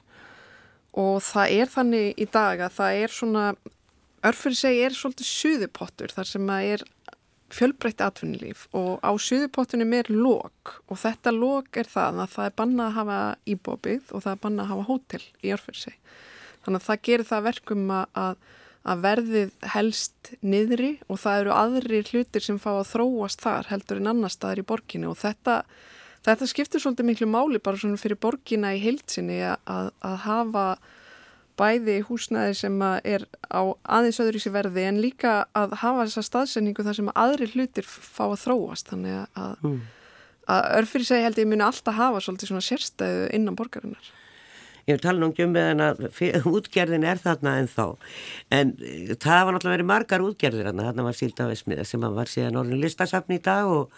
[0.99, 3.43] og það er þannig í dag að það er svona,
[4.27, 6.85] örfyrir segi er svolítið suðupottur þar sem að er
[7.55, 12.57] fjölbreytti atvinnilíf og á suðupottunum er lók og þetta lók er það að það er
[12.61, 15.97] banna að hafa íbópið og það er banna að hafa hótel í segi.
[16.65, 18.47] Þannig að það gerir það verkum að
[18.89, 24.01] að verðið helst niðri og það eru aðri hlutir sem fá að þróast þar heldur
[24.01, 25.61] en annar staðar í borginni og þetta,
[26.27, 30.67] þetta skiptir svolítið miklu máli bara svona fyrir borginna í heilsinni að, að hafa
[31.59, 33.61] bæði húsnæði sem er á
[33.99, 37.89] aðeins öðru í sig verði en líka að hafa þessa staðsendingu þar sem aðri hlutir
[37.89, 39.81] fá að þróast þannig að, mm.
[40.55, 44.15] að örfyrir segi held ég muni alltaf hafa svolítið svona sérstæðu innan borgarinnar.
[44.89, 46.07] Ég tala nú um meðan að
[46.49, 47.87] útgerðin er þarna en þá.
[48.55, 50.87] En eh, það var náttúrulega verið margar útgerðir þarna.
[50.89, 53.93] Þarna var Síldavesmiða sem var síðan orðin listasafn í dag og,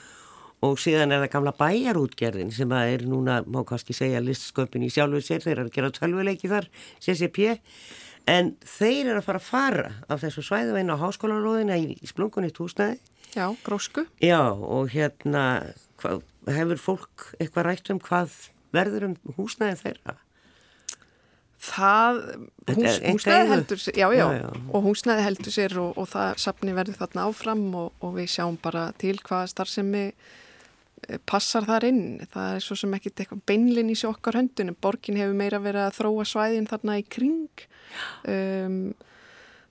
[0.66, 5.25] og síðan er það gamla bæjarútgerðin sem er núna, má kannski segja, listsköpin í sjálfuð
[5.25, 5.44] sér.
[5.44, 6.68] Þeir eru að gera tölvuleiki þar,
[7.01, 7.57] CCP.
[8.29, 12.11] En þeir eru að fara að fara af þessu svæðu einu á háskólaróðina í, í
[12.11, 13.01] splungunni túsnaði.
[13.33, 14.05] Já, grósku.
[14.20, 15.44] Já, og hérna
[16.01, 18.35] hvað, hefur fólk eitthvað rætt um hvað
[18.75, 20.16] verður um húsnaði þeirra?
[21.61, 22.18] Það,
[22.73, 26.73] hús, húsnæði heldur sér, já, já, já, og húsnæði heldur sér og, og það safni
[26.77, 30.07] verður þarna áfram og, og við sjáum bara til hvað starfsemi
[31.29, 32.03] passar þar inn.
[32.33, 34.79] Það er svo sem ekkit eitthvað beinlinn í sér okkar höndunum.
[34.83, 37.65] Borgin hefur meira verið að þróa svæðin þarna í kring.
[38.29, 38.81] Um,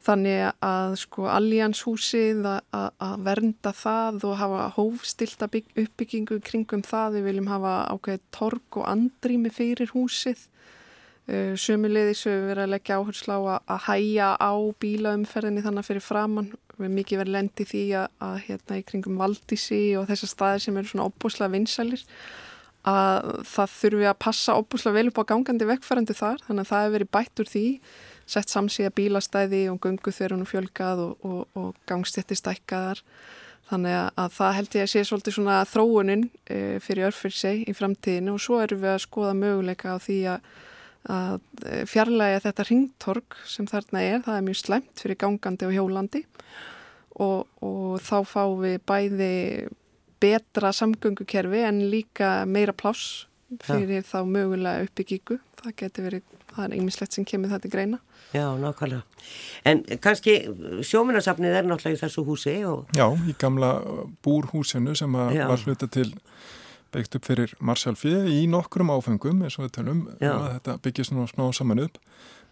[0.04, 7.20] þannig að sko allianshúsið að, vernda það og hafa hófstilta uppbyggingu kringum það.
[7.20, 10.48] Við viljum hafa ákveðið torg og andrými fyrir húsið
[11.60, 16.52] Sumulegðis við verðum að leggja áherslu á að, að hæja á bílaumferðinni þannig fyrir framann.
[16.76, 20.64] Við erum mikið verið lendi því að, að hérna í kringum Valdísi og þessar staðir
[20.64, 22.06] sem eru svona óbúslega vinsælir
[22.88, 26.86] að það þurfi að passa óbúslega vel upp á gangandi vekkfærandi þar þannig að það
[26.86, 27.66] hefur verið bætt úr því
[28.30, 33.04] sett samsíða bílastæði og gungu þegar hún fjölgað og, og, og gangstætti stækkaðar
[33.70, 38.34] Þannig að það held ég að sé svolítið svona þróunin uh, fyrir örfyrseg í framtíðinu
[38.34, 40.48] og svo erum við að skoða möguleika á því að,
[41.10, 41.40] að
[41.90, 46.24] fjarlæga þetta ringtorg sem þarna er, það er mjög slemt fyrir gangandi og hjólandi
[47.20, 49.34] og, og þá fáum við bæði
[50.20, 53.26] betra samgöngukerfi en líka meira pláss
[53.66, 54.06] fyrir ja.
[54.06, 55.40] þá mögulega uppbyggingu.
[55.60, 58.00] Það getur verið, það er einmislegt sem kemur þetta greina.
[58.30, 59.02] Já, nákvæmlega.
[59.68, 60.36] En kannski
[60.86, 62.92] sjóminnarsafnið er náttúrulega í þessu húsi og...
[62.96, 63.74] Já, í gamla
[64.26, 66.12] búrhúsinu sem var hluta til
[66.94, 70.78] byggt upp fyrir Marshall Fee í nokkrum áfengum eins og við tölum um að þetta
[70.86, 72.00] byggist nú sná saman upp.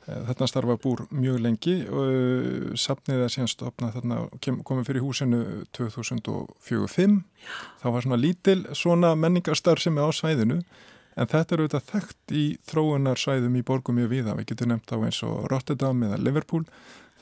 [0.07, 4.19] Eh, þarna starfa búr mjög lengi og eh, safnið er síðan stopnað þarna
[4.67, 5.41] komið fyrir húsinu
[5.77, 7.17] 2045.
[7.81, 10.61] Það var svona lítil svona menningarstarf sem er á svæðinu
[11.17, 14.37] En þetta eru auðvitað þekkt í þróunarsvæðum í borgum mjög viða.
[14.37, 16.67] Við getum nefnt á eins og Rotterdam eða Liverpool,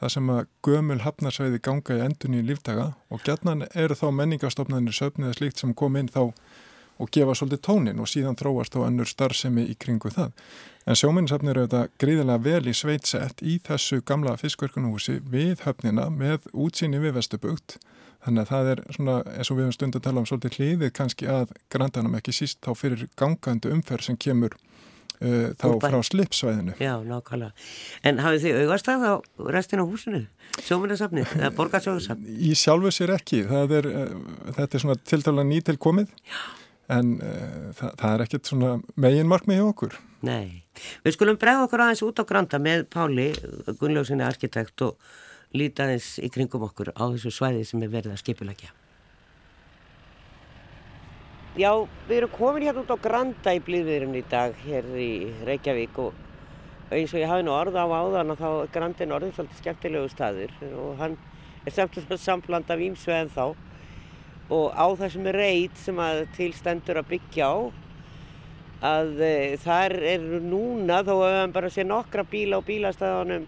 [0.02, 4.98] það sem að gömul hafnarsvæði ganga í endunni í lífdaga og gætnan eru þá menningastofnarnir
[4.98, 6.34] söfniða slíkt sem kom inn þá
[7.00, 10.32] og gefa svolítið tónin og síðan þróast á annur starfsemi í kringu það.
[10.86, 16.46] En sjóminnsafnir eru auðvitað gríðilega vel í sveitsett í þessu gamla fiskverkunahúsi við höfnina með
[16.54, 17.80] útsýni við Vestubugt
[18.26, 20.94] Þannig að það er svona, eins og við höfum stund að tala um svolítið hliðið
[20.98, 25.86] kannski að grandanum ekki síst þá fyrir gangandi umferð sem kemur uh, þá Úrbæ.
[25.86, 26.74] frá slipsvæðinu.
[26.82, 27.68] Já, nákvæmlega.
[28.02, 29.14] En hafið þið augastað á
[29.54, 30.24] restin á húsinu?
[30.66, 32.42] Sjóminnarsafnið, eða borgarsjóðursafnið?
[32.50, 33.44] Í sjálfu sér ekki.
[33.46, 36.10] Er, uh, þetta er svona tiltala nýtil komið
[36.94, 40.00] en uh, það, það er ekkert svona megin markmið hjá okkur.
[40.26, 40.64] Nei.
[41.06, 43.30] Við skulum bregða okkur aðeins út á granda með Páli,
[43.80, 44.98] Gunnljósinni arkitekt og
[45.56, 48.74] lítaðins í kringum okkur á þessu svæði sem er verið að skipulækja.
[51.56, 51.72] Já,
[52.10, 55.12] við erum komin hérna út á Granda í blíðviðurinn í dag hér í
[55.48, 56.18] Reykjavík og
[56.92, 60.10] eins og ég hafi nú orð á áðan að þá er Grandin orðin svolítið skemmtilegu
[60.12, 61.16] staður og hann
[61.64, 63.56] er samt og samt af ímsu en þá
[64.54, 67.56] og á þessum reit sem að tilstendur að byggja á
[68.86, 73.48] að e, þar eru núna þó að við hefum bara séð nokkra bíla á bílastæðanum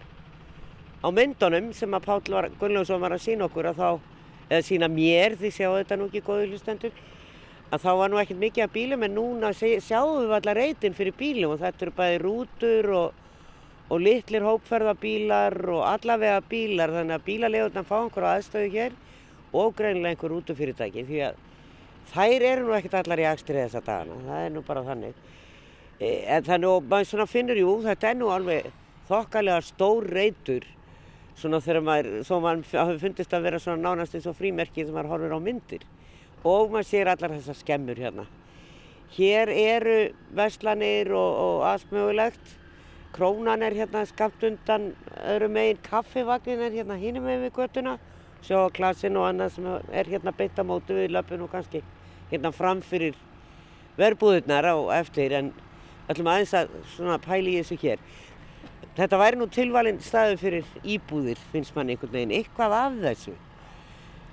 [0.98, 3.90] á myndunum sem að Páll Gunnljófsson var að sína okkur að þá,
[4.48, 6.98] eða sína mér því sjáu þetta nú ekki góðu hlustendur
[7.68, 11.14] að þá var nú ekkert mikið af bílum en núna sjáum við allar reytin fyrir
[11.18, 13.26] bílum og þetta eru bæði rútur og,
[13.92, 18.96] og litlir hópferðabílar og allavega bílar þannig að bílalegunar fá einhverju aðstöðu hér
[19.52, 21.42] og greinilega einhver rútufyrirtæki því að
[22.12, 25.14] þær eru nú ekkert allar í axtrið þessa dagana, það er nú bara þannig
[26.00, 28.68] e, en þannig og maður svona finnur jú þetta er nú alveg
[29.08, 30.66] þokkalega stór reytur
[31.38, 34.96] svona þegar maður, þó maður hafi fundist að vera svona nánast eins og frímerkið sem
[34.96, 35.86] maður horfir á myndir
[36.46, 38.26] og maður sér allar þessar skemmur hérna.
[39.16, 39.98] Hér eru
[40.36, 42.54] veslanir og, og allt mögulegt.
[43.14, 44.90] Krónan er hérna skapt undan
[45.24, 47.96] öðru meginn, kaffivagnin er hérna hínum meginn við göttuna,
[48.46, 51.82] sjóklasin og annað sem er hérna beint á mótu við löpun og kannski
[52.30, 53.16] hérna framfyrir
[53.98, 55.52] verbúðurnar á eftir en
[56.08, 58.02] ætlum aðeins að pæli í þessu hér.
[58.98, 63.34] Þetta væri nú tilvalinn staðu fyrir íbúðir, finnst mann einhvern veginn, eitthvað af þessu.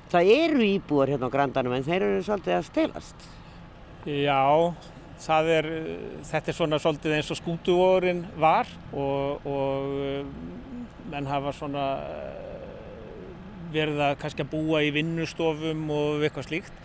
[0.10, 3.28] Það eru íbúðar hérna á grandanum en þeir eru svolítið að stelast.
[4.06, 4.42] Já,
[5.50, 5.70] er,
[6.30, 11.86] þetta er svona svolítið eins og skútuvorin var og, og menn hafa svona
[13.76, 16.82] verið að kannski að búa í vinnustofum og eitthvað slíkt.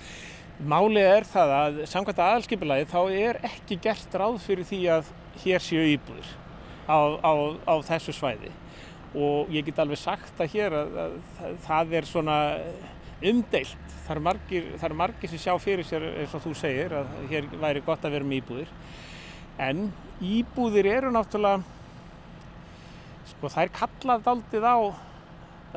[0.61, 5.13] Málið er það að samkvæmt aðalskipulagi þá er ekki gert ráð fyrir því að
[5.45, 6.33] hér séu íbúðir
[6.85, 7.33] á, á,
[7.65, 8.53] á þessu svæði
[9.17, 11.15] og ég get alveg sagt að hér að, að,
[11.47, 12.37] að það er svona
[13.31, 13.87] umdeilt.
[14.05, 17.49] Það eru margir, er margir sem sjá fyrir sér eins og þú segir að hér
[17.63, 18.73] væri gott að vera með íbúðir
[19.61, 19.85] en
[20.25, 21.63] íbúðir eru náttúrulega
[23.31, 24.79] sko það er kallað aldrei á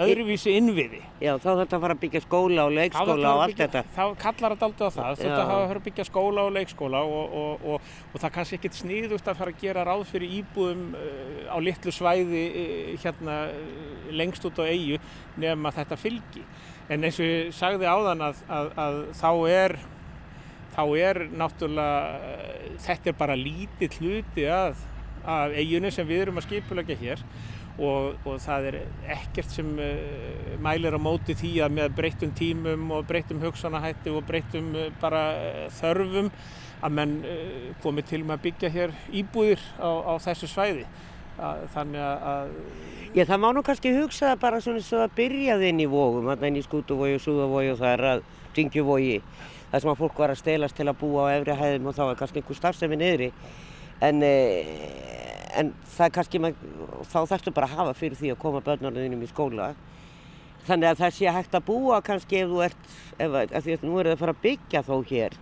[0.01, 0.99] öðruvísi innviði.
[1.21, 3.93] Já, þá þarf þetta að fara að byggja skóla og leikskóla og allt byggja, þetta.
[3.93, 7.37] Þá kallar þetta aldrei á það, þetta að fara að byggja skóla og leikskóla og,
[7.41, 11.39] og, og, og það kannski ekkert sníðust að fara að gera ráð fyrir íbúðum uh,
[11.53, 14.99] á litlu svæði uh, hérna uh, lengst út á eigu
[15.37, 16.45] nefnum að þetta fylgi.
[16.91, 19.77] En eins og ég sagði áðan að, að, að þá er
[20.73, 24.79] þá er náttúrulega þetta er bara lítið hluti af,
[25.21, 27.21] af eiginu sem við erum að skipulegja hér
[27.77, 28.75] og, og það er
[29.15, 34.27] ekkert sem uh, mælir á móti því að með breyttum tímum og breyttum hugsanahætti og
[34.27, 36.29] breyttum uh, bara uh, þörfum
[36.83, 37.13] að menn
[37.79, 40.83] komi til með að byggja hér íbúðir á, á þessu svæði.
[41.39, 42.49] Að, þannig að
[43.13, 46.49] Já það má nú kannski hugsa bara svona svo að byrjaði inn í vógum, þarna
[46.49, 48.23] inn í skútuvói og súðavói og það er að
[48.57, 49.21] ringjuvói
[49.71, 52.03] það sem að fólk var að stelast til að búa á efri hæðum og þá
[52.05, 53.29] er kannski einhver starfsemi niðri.
[54.03, 56.39] En en það er kannski,
[57.11, 59.73] þá þarfstu bara að hafa fyrir því að koma börnarniðinum í skóla.
[60.67, 62.85] Þannig að það sé hægt að búa kannski ef þú ert,
[63.19, 63.33] ef,
[63.65, 65.35] því að nú er það að fara að byggja þó hér.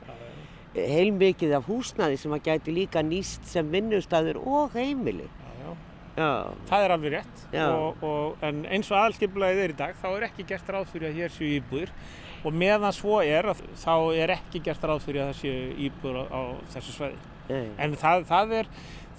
[0.74, 5.28] Heilmikið af húsnaði sem að gæti líka nýst sem vinnustæður og heimili.
[5.28, 5.76] Já,
[6.16, 6.32] já.
[6.72, 7.44] Það er alveg rétt.
[7.68, 11.12] Og, og, en eins og aðalskipulaðið er í dag þá er ekki gert ráð fyrir
[11.12, 11.94] að hér séu íbúðir.
[12.42, 16.26] Og meðan svo er þá er ekki gert ráð fyrir að það séu íbúðir á,
[16.34, 16.42] á
[16.74, 17.28] þessu sveiði.
[17.52, 18.70] En það, það er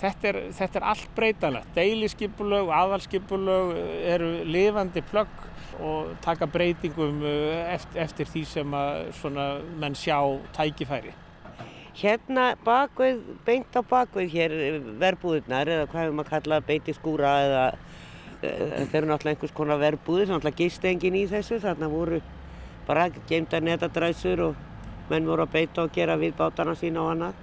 [0.02, 1.74] Þetta er, þetta er allt breytanlegt.
[1.76, 3.74] Deiliskypulög og aðalskypulög
[4.10, 5.44] eru lifandi plögg
[5.82, 10.18] og taka breytingum eh, eftir, eftir því sem að menn sjá
[10.56, 11.14] tækifæri.
[11.92, 14.54] Hérna bakveð, beint á bakveð hér
[15.00, 17.64] verbúðunar eða hvað hefur maður kallað beiti skúra eða
[18.42, 22.18] eh, þetta eru náttúrulega einhvers konar verbúður, náttúrulega gist engin í þessu þarna voru
[22.88, 27.40] bara geimta netadræsur og menn voru að beita og gera við bátana sína og annað.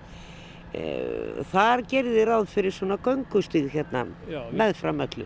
[0.69, 5.25] Eh, þar gerir þið ráð fyrir svona göngustíð hérna Já, með framöllu.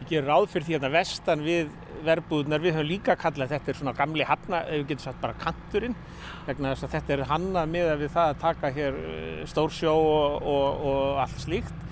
[0.00, 1.70] Við gerum ráð fyrir því hérna vestan við
[2.04, 5.36] verbúðunar, við höfum líka kallað þetta er svona gamli hafna, ef við getum sagt bara
[5.40, 5.96] kanturinn,
[6.46, 9.94] vegna þess að þetta er hannað með að við það að taka hér eh, stórsjó
[9.96, 11.86] og, og, og allt slíkt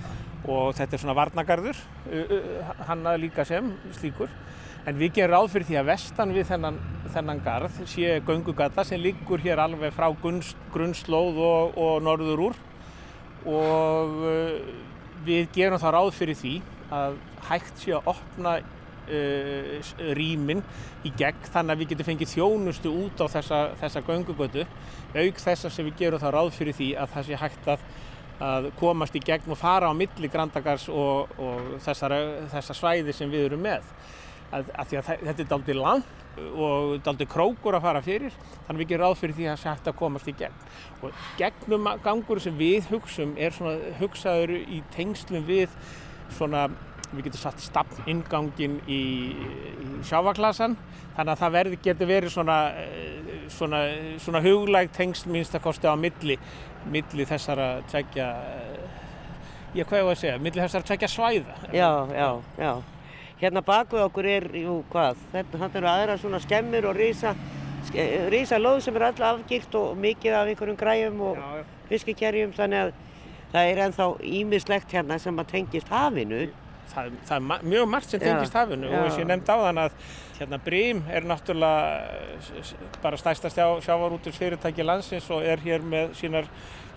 [0.48, 1.81] og þetta er svona varnagarður,
[2.88, 4.31] hannað líka sem slíkur.
[4.88, 6.77] En við gerum ráð fyrir því að vestan við þennan,
[7.12, 12.55] þennan garð sé göngugata sem liggur hér alveg frá grunnslóð og, og norður úr.
[13.53, 14.55] Og uh,
[15.27, 16.55] við gerum þá ráð fyrir því
[16.94, 17.18] að
[17.51, 20.62] hægt sé að opna uh, rýmin
[21.05, 24.64] í gegn þannig að við getum fengið þjónustu út á þessa, þessa göngugötu.
[25.12, 27.85] Auk þess að við gerum þá ráð fyrir því að það sé hægt að,
[28.53, 32.16] að komast í gegn og fara á milli grandagars og, og þessar,
[32.55, 33.92] þessar svæði sem við erum með
[34.52, 38.34] að, að þetta er daldi langt og daldi krókur að fara fyrir
[38.66, 40.61] þannig við gerum ráð fyrir því að það sé hægt að komast í gegn.
[41.02, 45.74] Og gegnum gangur sem við hugsum er svona hugsaður í tengslum við
[46.37, 46.68] svona
[47.08, 49.00] við getum satt stafn ingangin í,
[49.32, 50.76] í sjávaklasan
[51.16, 52.58] þannig að það verði, getur verið svona,
[53.54, 53.80] svona,
[54.20, 56.37] svona huglægt tengsl minnstakosti á milli,
[56.92, 58.28] milli þessara tveggja
[59.76, 61.58] ég hvað ég var að segja, milli þessara tveggja svæða.
[61.72, 62.30] Já, já,
[62.61, 62.97] já
[63.38, 67.35] Hérna baku okkur er, jú hvað, þetta eru aðra svona skemmur og rísa,
[68.33, 71.44] rísa loð sem er alltaf afgilt og mikið af einhverjum græjum og
[71.90, 72.96] fiskikerjum þannig að
[73.53, 76.48] það er ennþá ímislegt hérna sem að tengist hafinu.
[76.88, 78.96] Það, það er mjög margt sem tengist já, hafinu já.
[78.96, 79.96] og eins og ég nefndi á þann að
[80.38, 86.48] hérna Brím er náttúrulega bara stærsta sjávarúturs fyrirtæki landsins og er hér með sínar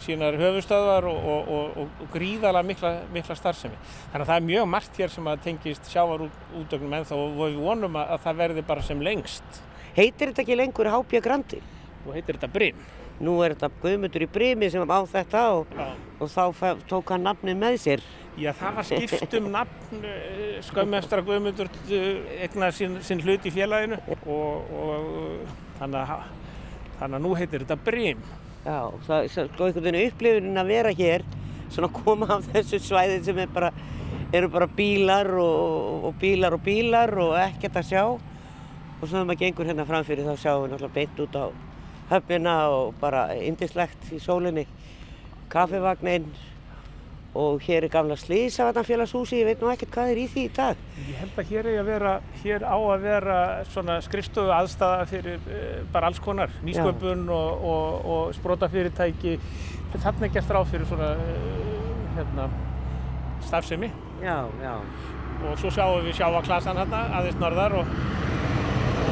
[0.05, 3.77] sínar höfustöðvar og, og, og, og gríðala mikla, mikla starfsemi.
[4.11, 7.99] Þannig að það er mjög margt hér sem að tengist sjávarútögnum en þá við vonum
[8.01, 9.61] að, að það verði bara sem lengst.
[9.95, 11.61] Heitir þetta ekki lengur Hápja Grandi?
[12.05, 12.81] Nú heitir þetta Brím.
[13.21, 17.77] Nú er þetta Guðmundur í Brími sem á þetta og þá tók hann nafni með
[17.83, 18.05] sér.
[18.39, 23.51] Já, það var skipt um nafn eh, skömmefstra Guðmundur eh, egnar sín, sín hlut í
[23.53, 25.43] félaginu og
[25.81, 26.23] þannig að,
[27.01, 28.23] þannig að nú heitir þetta Brím.
[28.61, 31.23] Já, það er sko einhvern veginn upplifin að vera hér,
[31.73, 33.71] svona koma af þessu svæði sem er bara,
[34.37, 38.03] eru bara bílar og, og bílar og bílar og ekkert að sjá.
[38.05, 41.45] Og svo þegar maður gengur hérna framfyrir þá sjáum við náttúrulega beint út á
[42.11, 44.67] höfnina og bara indislegt í sólinni.
[45.49, 46.29] Kaffevagninn,
[47.33, 50.79] og hér er gamla slísavarnarfélagshúsi, ég veit nú ekkert hvað er í því í dag.
[50.99, 52.11] Ég held að hér, að vera,
[52.43, 53.37] hér á að vera
[53.71, 59.37] svona skrifstofu aðstæða fyrir uh, bara alls konar, nýsköpun og, og, og sprótafyrirtæki,
[59.95, 62.49] þarna er gert ráð fyrir svona uh, hérna,
[63.47, 63.91] starfsemi.
[64.21, 64.75] Já, já.
[65.41, 67.93] Og svo sjáum við sjáaklasan hérna aðeins norðar og,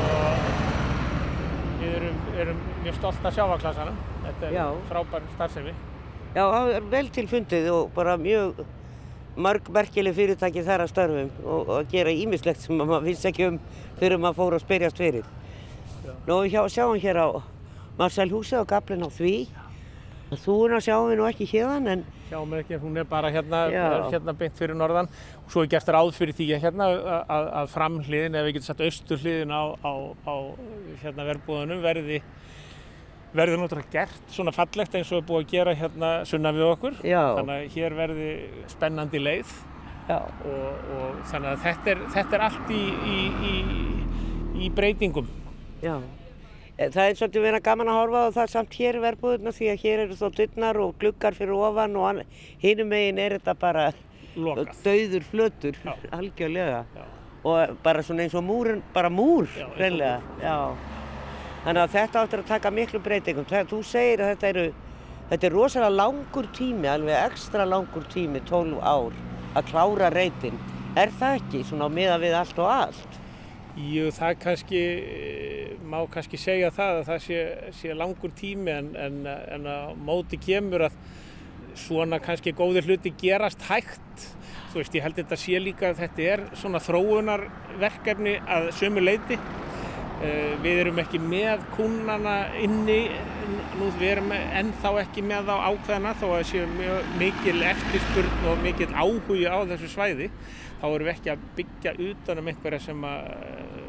[0.03, 0.49] og
[1.79, 4.03] við erum, erum mjög stolt að sjáaklasanum.
[4.27, 4.65] Þetta er já.
[4.91, 5.73] frábær starfsemi.
[6.29, 8.59] Já, það er vel til fundið og bara mjög
[9.39, 13.57] marg merkileg fyrirtæki þar að störfum og að gera ímislegt sem maður vissi ekki um
[13.97, 15.31] fyrir maður fór að spyrjast fyrir.
[16.05, 16.11] Já.
[16.27, 17.27] Nú hjá, sjáum hér á
[17.97, 19.33] Marcel húsi á gablin á því.
[20.29, 22.05] Þú að sjáum við nú ekki hérðan en...
[22.29, 23.63] Sjáum við ekki, hún er bara hérna,
[24.11, 26.89] hérna beint fyrir norðan og svo er gert ráð fyrir því að hérna
[27.25, 29.93] að, að framhliðin, ef við getum satt austurhliðin á, á,
[30.29, 30.35] á
[31.01, 32.21] hérna verbúðunum verði
[33.35, 37.01] verður náttúrulega gert svona fallegt eins og er búið að gera hérna sunna við okkur.
[37.05, 37.21] Já.
[37.37, 38.29] þannig að hér verði
[38.71, 39.57] spennandi leið.
[40.09, 42.79] Og, og þannig að þetta er, þetta er allt í,
[43.13, 45.27] í, í, í breytingum.
[45.83, 45.99] Já,
[46.73, 49.83] e, það er svolítið verið gaman að horfa á það samt hér verðbúðuna því að
[49.85, 52.23] hér eru þó dynnar og gluggar fyrir ofan og
[52.63, 53.85] hinnum megin er þetta bara
[54.39, 54.73] Lokað.
[54.83, 56.83] döður flötur algjörlega.
[56.97, 57.05] Já.
[57.45, 60.19] og bara svona eins og múr, bara múr, reynilega
[61.69, 63.45] Þannig að þetta áttur að taka miklu breytingum.
[63.45, 64.61] Þú segir að þetta, eru,
[65.29, 69.19] þetta er rosalega langur tími, alveg ekstra langur tími, 12 ár,
[69.53, 70.57] að klára reytin.
[70.97, 73.19] Er það ekki svona á miða við allt og allt?
[73.77, 74.81] Jú, það kannski,
[75.85, 77.45] má kannski segja það að það sé,
[77.83, 80.99] sé langur tími en, en, en að móti kemur að
[81.85, 84.29] svona kannski góðir hluti gerast hægt.
[84.73, 89.37] Þú veist, ég held þetta sé líka að þetta er svona þróunarverkefni að sömu leiti.
[90.19, 93.05] Eh, við erum ekki með kúnana inni,
[93.79, 98.59] nú við erum ennþá ekki með á ákveðana þó að það sé mikil eftirspurn og
[98.65, 100.27] mikil áhugi á þessu svæði
[100.81, 103.79] þá erum við ekki að byggja utanum einhverja sem eh,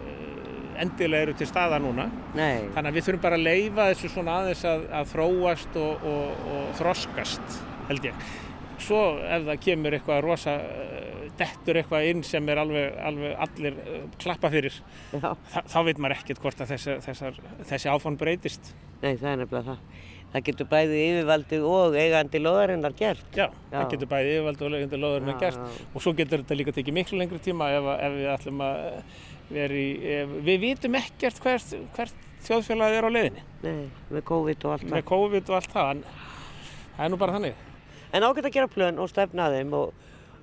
[0.84, 2.06] endilega eru til staða núna.
[2.38, 2.70] Nei.
[2.76, 6.46] Þannig að við þurfum bara að leifa þessu svona aðeins að, að þróast og, og,
[6.54, 7.58] og þroskast
[7.90, 8.30] held ég.
[8.80, 13.80] Svo ef það kemur eitthvað rosa, eh, dettur eitthvað inn sem er alveg, alveg allir
[13.84, 14.78] eh, klappa fyrir,
[15.12, 15.34] Þa,
[15.68, 18.72] þá veit maður ekkert hvort að þessi, þessar, þessi áfann breytist.
[19.02, 20.06] Nei, það er nefnilega það.
[20.30, 23.24] Það getur bæði yfirvaldi og eigandi loðarinnar gert.
[23.34, 26.74] Já, já, það getur bæði yfirvaldi og eigandi loðarinnar gert og svo getur þetta líka
[26.76, 28.84] tekið miklu lengri tíma ef, ef við ætlum að
[29.50, 29.88] vera í,
[30.20, 33.42] ef, við vitum ekkert hvert, hvert þjóðfélagið er á leiðinni.
[33.64, 34.94] Nei, með COVID og allt það.
[34.94, 36.04] Með COVID og allt það, en
[36.94, 37.66] það er nú bara þannig.
[38.10, 39.92] En ágætt að gera plön og stefna þeim og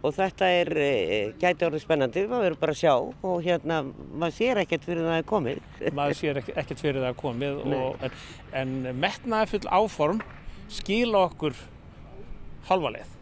[0.05, 3.79] og þetta er, e, gæti orðið spennandi, maður verður bara að sjá og hérna,
[4.13, 5.61] maður sér ekkert fyrir það að komið.
[5.97, 8.17] Maður sér ekkert fyrir það að komið og, en,
[8.61, 10.23] en metnaði full áform
[10.71, 11.57] skila okkur
[12.69, 13.13] halva leið.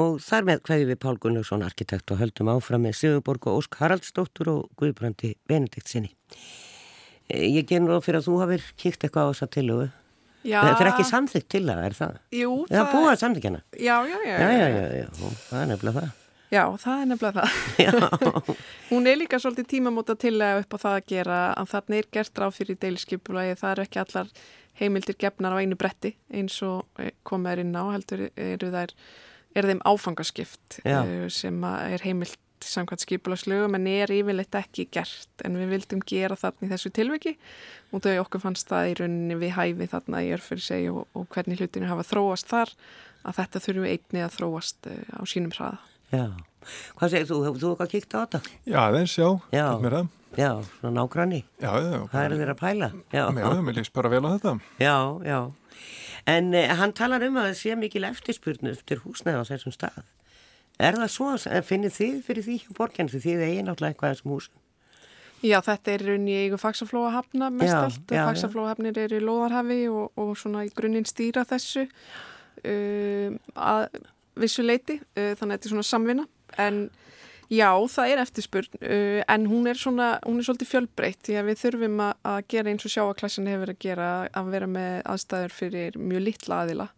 [0.00, 3.80] Og þar með hvaði við Pál Gunnarsson, arkitekt og höldum áfram með Sigurborg og Ósk
[3.82, 6.12] Haraldsdóttur og Guðbrandi Benedikt sinni.
[7.26, 9.90] E, ég genur á fyrir að þú hafið kíkt eitthvað á þessa tilögu.
[10.40, 10.60] Já.
[10.64, 12.16] Þetta er ekki samþygt til það, er það?
[12.32, 12.72] Jú, það...
[12.72, 13.60] Það er búið að samþykjana?
[13.76, 14.32] Já, já, já.
[14.32, 16.16] Já, já, já, já, það er nefnilega það.
[16.50, 18.54] Já, það er nefnilega það.
[18.90, 22.08] Hún er líka svolítið tímamóta til að upp á það að gera að þarna er
[22.16, 24.32] gert ráð fyrir deilskipulagi, það eru ekki allar
[24.80, 28.94] heimildir gefnar á einu bretti eins og eh, komaður inn á, heldur eru þær,
[29.54, 31.02] er þeim áfangaskipt já.
[31.04, 32.06] Eh, sem er
[32.60, 36.90] heimilt samkvæmt skipulagslögum en er yfirleitt ekki gert en við vildum gera þarna í þessu
[36.92, 37.38] tilviki
[37.92, 41.26] og þau okkur fannst það í rauninni við hæfi þarna í örfyrir segi og, og
[41.30, 42.70] hvernig hlutinu hafa þróast þar
[43.24, 45.80] að þetta þurfum einni að þróast uh, á sínum hraða.
[46.10, 46.26] Já,
[46.96, 47.40] hvað segir þú?
[47.46, 48.40] Hefur þú eitthvað kíkt á þetta?
[48.64, 50.06] Já, þess, já, já.
[50.38, 51.40] Já, svona nágranni.
[51.58, 51.98] Já, já.
[52.12, 52.88] Það er þeirra að pæla.
[53.10, 54.52] Já, já, mér líst bara vel á þetta.
[54.78, 54.94] Já,
[55.26, 55.38] já.
[56.30, 60.04] En eh, hann talar um að það sé mikil eftirspurnu eftir húsnæða á þessum stað.
[60.80, 61.30] Er það svo,
[61.66, 64.60] finnir þið fyrir því hjá borginn því þið eigin náttúrulega eitthvað þessum húsum?
[65.40, 68.12] Já, þetta er raun í eigu fagsaflóahafna mest já, allt.
[68.12, 73.86] Fagsaflóahafnir er í Lóðarhafi og, og svona í grunninn stýra þessu uh, að
[74.40, 76.26] vissu leiti, uh, þannig að þetta er svona samvinna.
[76.60, 76.82] En
[77.48, 81.50] já, það er eftirspurn, uh, en hún er svona, hún er svolítið fjölbreytt því að
[81.50, 85.56] við þurfum að, að gera eins og sjáaklassin hefur að gera að vera með aðstæður
[85.56, 86.88] fyrir mjög litla aðila.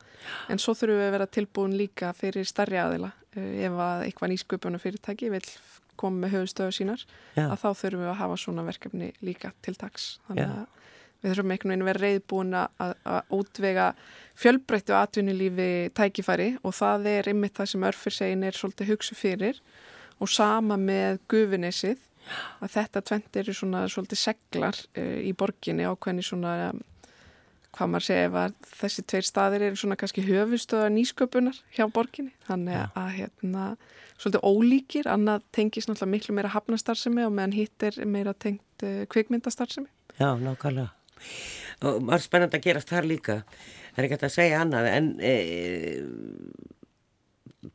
[0.50, 4.80] En svo þurfum við að vera tilbúin líka fyrir starri aðila ef að eitthvað nýsköpuna
[4.82, 5.44] fyrirtæki vil
[6.00, 7.02] koma með höfustöðu sínar
[7.36, 7.46] Já.
[7.46, 10.92] að þá þurfum við að hafa svona verkefni líka til dags þannig að Já.
[11.22, 13.88] við þurfum einhvern veginn að vera reyðbúin að, að útvega
[14.42, 19.60] fjölbreyttu atvinnulífi tækifæri og það er ymmið það sem örfirsegin er svolítið hugsu fyrir
[20.22, 22.08] og sama með gufinnessið
[22.62, 26.72] að þetta tvent eru svona svolítið seglar uh, í borginni ákveðni svona
[27.72, 32.34] hvað maður segja að þessi tveir staðir eru svona kannski höfustöða nýsköpunar hjá borginni.
[32.46, 33.66] Þannig að hérna
[34.20, 39.02] svolítið ólíkir, annað tengis náttúrulega miklu meira hafnastarsemi og meðan hitt er meira tengt uh,
[39.10, 40.92] kvikmyndastarsemi Já, nákvæmlega.
[41.88, 43.38] Og er spennand að gerast þar líka.
[43.94, 45.32] Það er ekki að segja annað en e,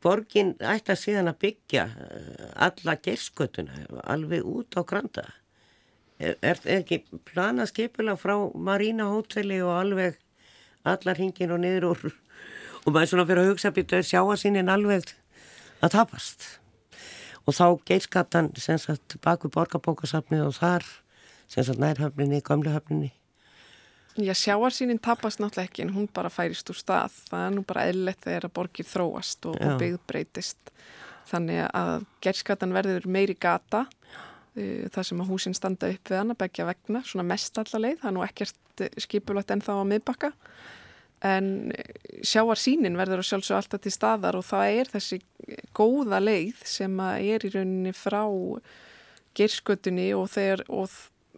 [0.04, 5.24] borgin ætla síðan að byggja eh, alla gerskötuna alveg út á granda
[6.18, 10.16] Er, ekki planað skipulag frá Marina hóteli og alveg
[10.88, 14.72] allar hingin og niður úr og maður svona fyrir að hugsa býta að sjáa sínin
[14.72, 15.12] alveg
[15.84, 16.48] að tapast?
[17.46, 20.84] Og þá geitskatan sem sagt baku borgarbókasafni og þar
[21.48, 23.12] sem sagt nærhafninni, gamlehafninni
[24.18, 27.14] Já, sjáarsýnin tapast náttúrulega ekki en hún bara færist úr stað.
[27.30, 30.72] Það er nú bara eðlert þegar að borgir þróast og, og byggð breytist.
[31.30, 33.84] Þannig að gerðskatan verður meiri gata.
[33.86, 34.27] Eh,
[34.94, 38.00] það sem að húsin standa upp við hann að begja vegna, svona mest allar leið,
[38.02, 40.32] það er nú ekkert eh, skipulagt en þá að miðbakka.
[41.28, 41.92] En eh,
[42.26, 45.20] sjáar sínin verður að sjálfsög alltaf til staðar og það er þessi
[45.76, 48.22] góða leið sem að er í rauninni frá
[49.38, 50.34] gerskötunni og,
[50.74, 50.94] og,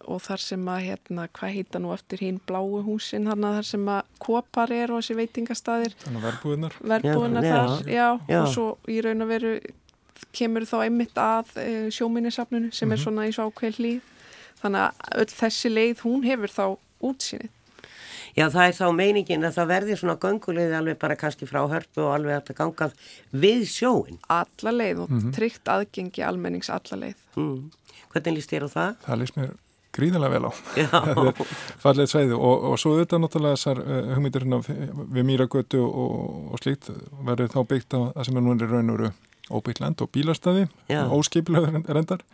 [0.09, 4.09] og þar sem að, hérna, hvað heita nú eftir hinn bláu húsin, þar sem að
[4.23, 8.66] kopar er og þessi veitingastadir Þannig að verbúðunar Verbúðunar já, þar, já, já, og svo
[8.89, 9.55] í raun að veru
[10.33, 12.93] kemur þá einmitt að uh, eh, sjóminnisafnunu sem mm -hmm.
[12.93, 13.05] er mhm.
[13.05, 14.01] svona í svo ákveð hlýð
[14.61, 14.93] þannig að
[15.23, 16.66] öll þessi leið hún hefur þá
[17.01, 17.51] útsýnið
[18.37, 22.05] Já, það er þá meiningin að það verði svona göngulegði alveg bara kannski frá hörpu
[22.05, 22.93] og alveg að það gangað
[23.45, 24.21] við sjóin.
[24.31, 25.33] Alla leið og mm -hmm.
[25.35, 27.18] tryggt aðgengi almennings alla leið.
[27.37, 27.71] Mm.
[28.12, 28.95] Hvernig líst þér á það?
[29.07, 29.51] Það líst mér
[29.91, 30.53] gríðilega vel á.
[31.85, 34.61] fallið sveiði og, og svo auðvitað náttúrulega þessar uh, hugmyndir hérna
[35.11, 36.91] við Mýragötu og, og slíkt
[37.27, 39.11] verður þá byggt á það sem er núna í raun og veru
[39.51, 42.24] óbyggt land og bílastæði, óskipilega reyndar.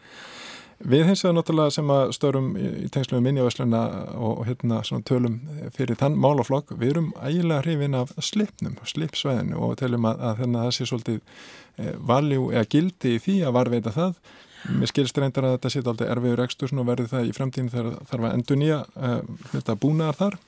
[0.77, 3.79] Við hins vegar náttúrulega sem að störum í, tengslu með minnivæsluna
[4.13, 5.39] og, og hérna svona tölum
[5.73, 10.67] fyrir þann málaflokk, við erum ægilega hrifin af slipnum, slipsvæðinu og telum að, að þennan
[10.67, 14.19] það sé svolítið e, valjú eða gildi í því að varveita það.
[14.67, 17.97] Mér skilst reyndar að þetta sé alltaf erfiður ekstur og verður það í fremtíðin þegar
[18.11, 19.15] þarf að endur nýja e,
[19.55, 20.39] hluta búnaðar þar.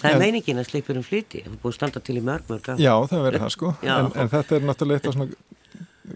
[0.00, 2.50] Það er en, meiningin að slipur um flyti, það er búið standa til í mörg
[2.50, 2.74] mörg.
[2.80, 5.49] Já, það verður það sko, en, en þetta er náttúrulega eitt af svona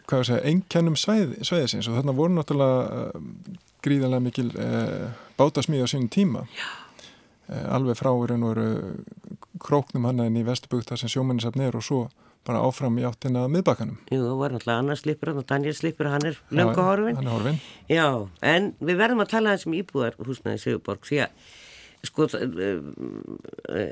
[0.08, 5.08] segja, einkennum sveið, sveiðisins og þarna voru náttúrulega uh, gríðarlega mikil uh,
[5.38, 8.52] bátasmíð á sínum tíma uh, alveg frá er einu
[9.62, 12.04] króknum hann en í Vestubugt þar sem sjómennisafn er og svo
[12.44, 13.96] bara áfram í áttina miðbakanum.
[14.12, 17.16] Jú, það var náttúrulega annars slipur og Daniel slipur, hann er löngu horfin.
[17.16, 17.60] Hann er horfin.
[17.88, 18.08] Já,
[18.44, 21.46] en við verðum að tala eins um íbúðar húsnaði Sigurborg því að
[22.04, 22.26] sko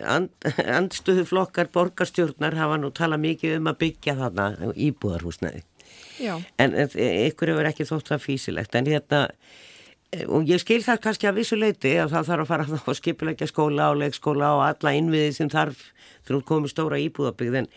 [0.05, 0.29] and,
[0.61, 5.63] andstöðu flokkar borgarstjórnar hafa nú talað mikið um að byggja þarna íbúðarhúsnaði
[6.23, 6.37] Já.
[6.63, 9.27] en ykkur hefur ekki þótt það físilegt en hérna
[10.29, 13.49] og ég skil það kannski að vissu leiti að það þarf að fara að skipilegja
[13.49, 15.87] skóla og leikskóla og alla innviði sem þarf
[16.29, 17.71] þrjúð komið stóra íbúðabygg en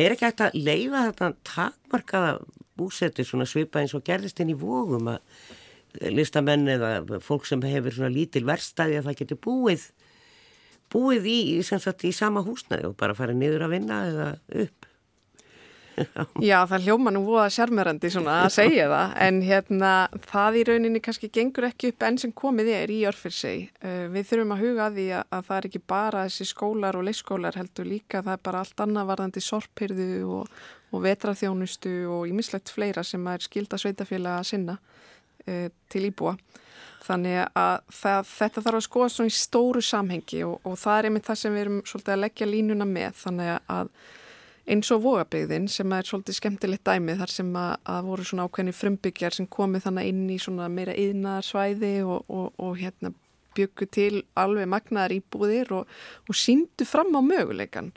[0.00, 2.38] er ekki hægt að leifa þetta takmarkaða
[2.78, 7.94] búsetu svona svipa eins og gerðist inn í vógum að listamenn eða fólk sem hefur
[7.94, 9.84] svona lítil verstaði að það getur búið
[10.94, 14.28] búið í, sagt, í sama húsnaði og bara farið niður að vinna eða
[14.64, 14.88] upp
[16.48, 19.92] Já, það hljóma nú voða sérmerandi svona að segja það, en hérna
[20.26, 23.68] það í rauninni kannski gengur ekki upp enn sem komið er í örfyrseg.
[23.84, 26.98] Uh, við þurfum að huga að því að, að það er ekki bara þessi skólar
[26.98, 30.58] og leikskólar heldur líka, það er bara allt annað varðandi sorphyrðu og,
[30.94, 36.36] og vetraþjónustu og ímislegt fleira sem er skilda sveitafélag að sinna uh, til íbúa.
[37.04, 41.08] Þannig að það, þetta þarf að skoða svona í stóru samhengi og, og það er
[41.10, 43.90] einmitt það sem við erum svolítið að leggja línuna með þannig að
[44.70, 48.74] eins og vogabegðin sem er svolítið skemmtilegt dæmið þar sem að, að voru svona ákveðni
[48.76, 53.12] frumbyggjar sem komið þannig inn í svona meira yðnarsvæði og, og, og hérna
[53.54, 55.90] byggu til alveg magnaðar íbúðir og,
[56.28, 57.92] og síndu fram á möguleikan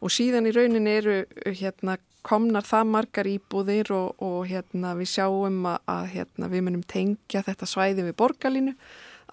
[0.00, 5.82] og síðan í raunin eru hérna komnar það margar íbúðir og hérna við sjáum að,
[5.92, 8.74] að hérna, við munum tengja þetta svæði við borgarlínu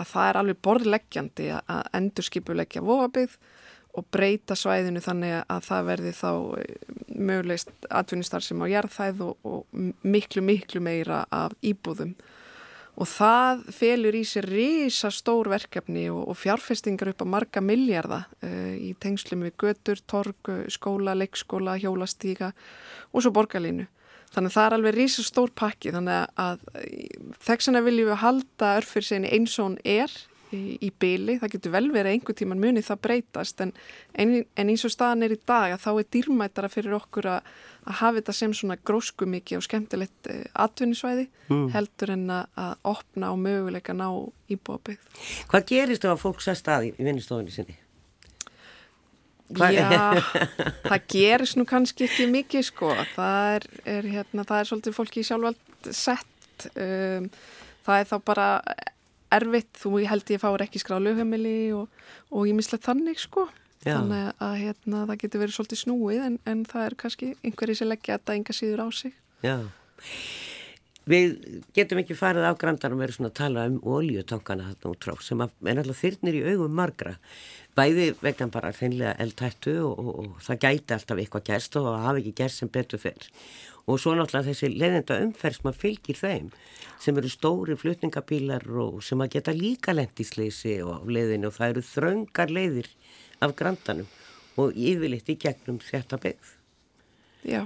[0.01, 3.37] að það er alveg borðleggjandi að endurskipuleggja vogabegð
[3.97, 6.31] og breyta svæðinu þannig að það verði þá
[6.61, 12.15] eh, mögulegst atvinnistar sem á jarðhæð og, og miklu miklu meira af íbúðum
[13.01, 18.25] og það felur í sér risa stór verkefni og, og fjárfestingar upp á marga milljarða
[18.43, 22.51] uh, í tengslum við götur, torg, skóla, leikskóla, hjólastíka
[23.11, 23.87] og svo borgarlínu.
[24.31, 26.61] Þannig að það er alveg risa stór pakki þannig að
[27.43, 30.13] þessana viljum við halda örfyrir eins og hún er
[30.55, 33.73] í, byli, það getur vel verið einhver tíman munið það breytast en,
[34.19, 37.51] en, en eins og staðan er í dag að þá er dýrmættara fyrir okkur að,
[37.85, 41.67] að hafa þetta sem svona grósku mikið og skemmtilegt uh, atvinnisvæði mm.
[41.75, 44.07] heldur en að, að opna og möguleika ná
[44.51, 45.23] íbúabegð.
[45.51, 47.79] Hvað gerist þá að fólk sæst að í vinnustofunni sinni?
[49.51, 49.67] Hva?
[49.73, 50.15] Já,
[50.91, 55.25] það gerist nú kannski ekki mikið sko, það er, er, hérna, það er svolítið fólki
[55.27, 57.27] sjálfvald sett, um,
[57.83, 58.47] það er þá bara
[59.31, 63.47] erfitt, þú held ég fáir ekki skráð lögheimili og ég mislega þannig sko.
[63.81, 63.95] Já.
[63.97, 67.87] þannig að hérna, það getur verið svolítið snúið en, en það er kannski einhverjir sem
[67.89, 69.15] leggja þetta enga síður á sig.
[69.41, 69.55] Já
[71.09, 75.25] Við getum ekki farið á grandarum verið svona að tala um oljutankana þarna út frá
[75.25, 77.15] sem er alltaf þyrnir í augum margra
[77.77, 82.05] bæði vegna bara hreinlega eldhættu og, og, og það gæti alltaf eitthvað gerst og það
[82.05, 83.29] hafi ekki gerst sem betur fyrr
[83.89, 86.49] og svo náttúrulega þessi leðenda umferð sem að fylgir þeim
[87.01, 91.85] sem eru stóri flutningabílar og sem að geta líka lendísleysi og leðinu og það eru
[91.89, 92.91] þröngar leiðir
[93.41, 94.09] af grandanum
[94.61, 96.53] og yfirleitt í gegnum þetta beigð.
[97.47, 97.63] Já,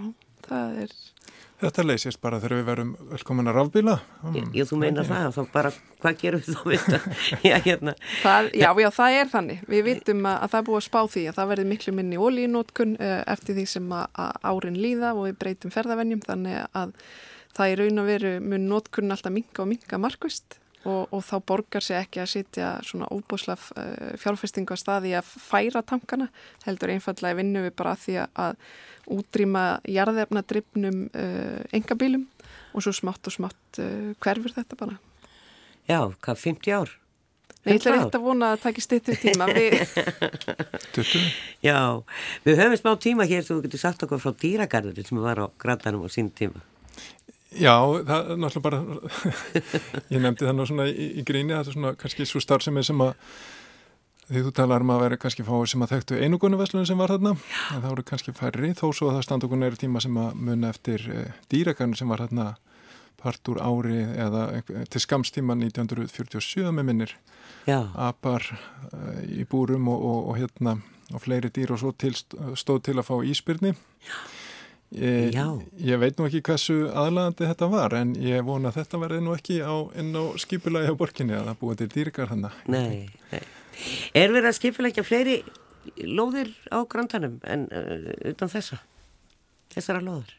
[0.48, 0.96] það er
[1.66, 3.96] Þetta leysist bara þegar við verum velkomin að rafbíla.
[4.24, 4.50] Mm.
[4.54, 5.72] Já, þú meina það, þá bara,
[6.04, 7.14] hvað gerum við þá við þetta?
[7.50, 7.96] já, hérna.
[8.22, 9.64] það, já, já, það er þannig.
[9.74, 12.20] Við vitum að, að það er búið að spá því að það verður miklu minni
[12.22, 16.94] ólínótkun uh, eftir því sem að, að árin líða og við breytum ferðavennjum þannig að
[17.56, 21.36] það í raun og veru mun nótkun alltaf minga og minga markvist og, og þá
[21.50, 26.30] borgar sér ekki að sitja svona óbúslaf uh, fjárfestingu að staði að færa tankana
[26.66, 28.60] heldur einfallega vinnu við bara að því að
[29.16, 32.28] útrýma jarðefnadryfnum uh, engabílum
[32.76, 35.00] og svo smátt og smátt uh, hverfur þetta bara.
[35.86, 36.94] Já, hvað, 50 ár?
[37.66, 39.74] Nei, ég ætla rétt að vona að það ekki stittur tíma við...
[41.66, 41.78] Já,
[42.46, 45.46] við höfum smá tíma hér sem þú getur sagt okkur frá dýragarður sem var á
[45.62, 46.62] grandanum á sín tíma
[47.56, 47.76] Já,
[48.08, 48.80] það er náttúrulega bara
[50.14, 53.14] ég nefndi náttúrulega svona í, í gríni það er svona kannski svo starf sem að
[54.26, 57.14] því þú talar um að vera kannski fáið sem að þekktu einugunu veslunum sem var
[57.14, 60.18] þarna en það voru kannski færri þó svo að það standa okkur neyru tíma sem
[60.18, 62.48] að munna eftir e, dýragarnu sem var þarna
[63.22, 67.16] part úr ári eða til skamstíma 1947 með minnir.
[67.66, 67.88] Já.
[67.98, 68.98] apar e,
[69.42, 70.80] í búrum og, og, og hérna
[71.14, 72.16] og fleiri dýr og svo til,
[72.58, 74.45] stóð til að fá íspyrni Já
[74.94, 75.34] Ég,
[75.82, 79.34] ég veit nú ekki hversu aðlagandi þetta var en ég vona að þetta verði nú
[79.34, 83.42] ekki á, inn á skipulagi á borginni að það búið til dýrikar hann Nei, nei.
[84.16, 85.40] Er verið að skipulegja fleiri
[86.06, 88.80] lóðir á grandanum en uh, utan þessa?
[89.74, 90.36] Þessara lóður?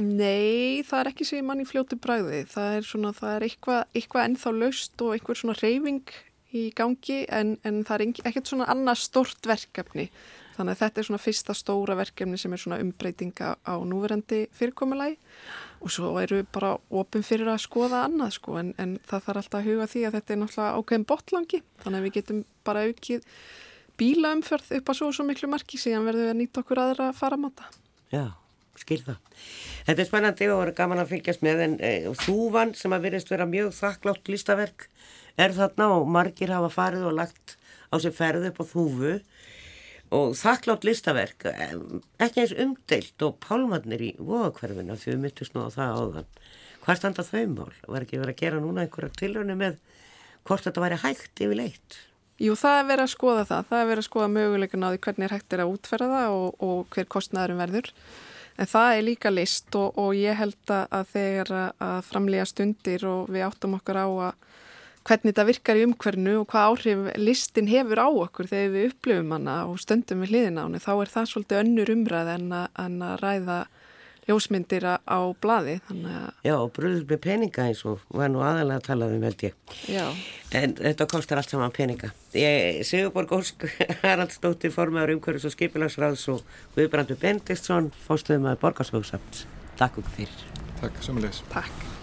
[0.00, 3.82] Nei, það er ekki sem mann í fljóti bræði það er, svona, það er eitthvað,
[3.94, 6.16] eitthvað ennþá laust og eitthvað svona reyfing
[6.54, 10.08] í gangi en, en það er ekkert svona annað stort verkefni
[10.54, 15.18] Þannig að þetta er svona fyrsta stóra verkefni sem er svona umbreytinga á núverandi fyrirkomulagi
[15.84, 19.60] og svo eru bara ofin fyrir að skoða annað sko en, en það þarf alltaf
[19.60, 23.26] að huga því að þetta er náttúrulega ákveðin botlangi þannig að við getum bara aukið
[24.00, 27.10] bílaumförð upp að svo og svo miklu marki síðan verðum við að nýta okkur aðra
[27.10, 27.68] að fara á mata.
[28.10, 28.24] Já,
[28.80, 29.18] skil það.
[29.86, 31.92] Þetta er spennandi og verður gaman að fylgjast með en e,
[32.24, 34.88] þúvan sem að verðist vera mjög þakklátt listaverk
[35.40, 37.56] er þarna og margir hafa farið og lagt
[37.90, 39.14] á sig ferð upp á þúfu
[40.14, 45.74] og þakklátt listaverk ekki eins umdeilt og pálmannir í voðakverfina því við myndist nú á
[45.74, 46.32] það áðan
[46.84, 47.72] hvað standa þau mál?
[47.88, 49.78] Var ekki verið að gera núna einhverja tilrönu með
[50.44, 51.98] hvort þetta væri hægt yfirleitt?
[52.42, 55.02] Jú, það er verið að skoða það það er verið að skoða möguleikin á því
[55.06, 57.90] hvernig er hægt er að útferða það og, og hver kostnæðurum verður
[58.54, 63.30] en það er líka list og, og ég held að þegar að framlega stundir og
[63.30, 64.50] við áttum okkur á að
[65.04, 69.34] hvernig þetta virkar í umhvernu og hvað áhrif listin hefur á okkur þegar við upplifum
[69.36, 72.68] hana og stöndum við hliðin á henni, þá er það svolítið önnur umræð en að,
[72.84, 73.58] en að ræða
[74.24, 75.76] ljósmyndir á bladi
[76.44, 79.56] Já, og brúður með peninga eins og var nú aðalega að tala um held ég.
[79.90, 80.06] Já.
[80.56, 82.12] en þetta kostar allt saman peninga.
[82.32, 83.66] Ég, Sigurborg Ósk
[84.04, 86.44] Haraldsdóttir formadur umhverfis og skipilagsræðs og
[86.78, 89.44] Guðbrandur Bendistsson fórstuðum að borgarsvögsamt
[89.74, 90.46] Takk okkur fyrir.
[90.80, 91.93] Takk, sömulegis Takk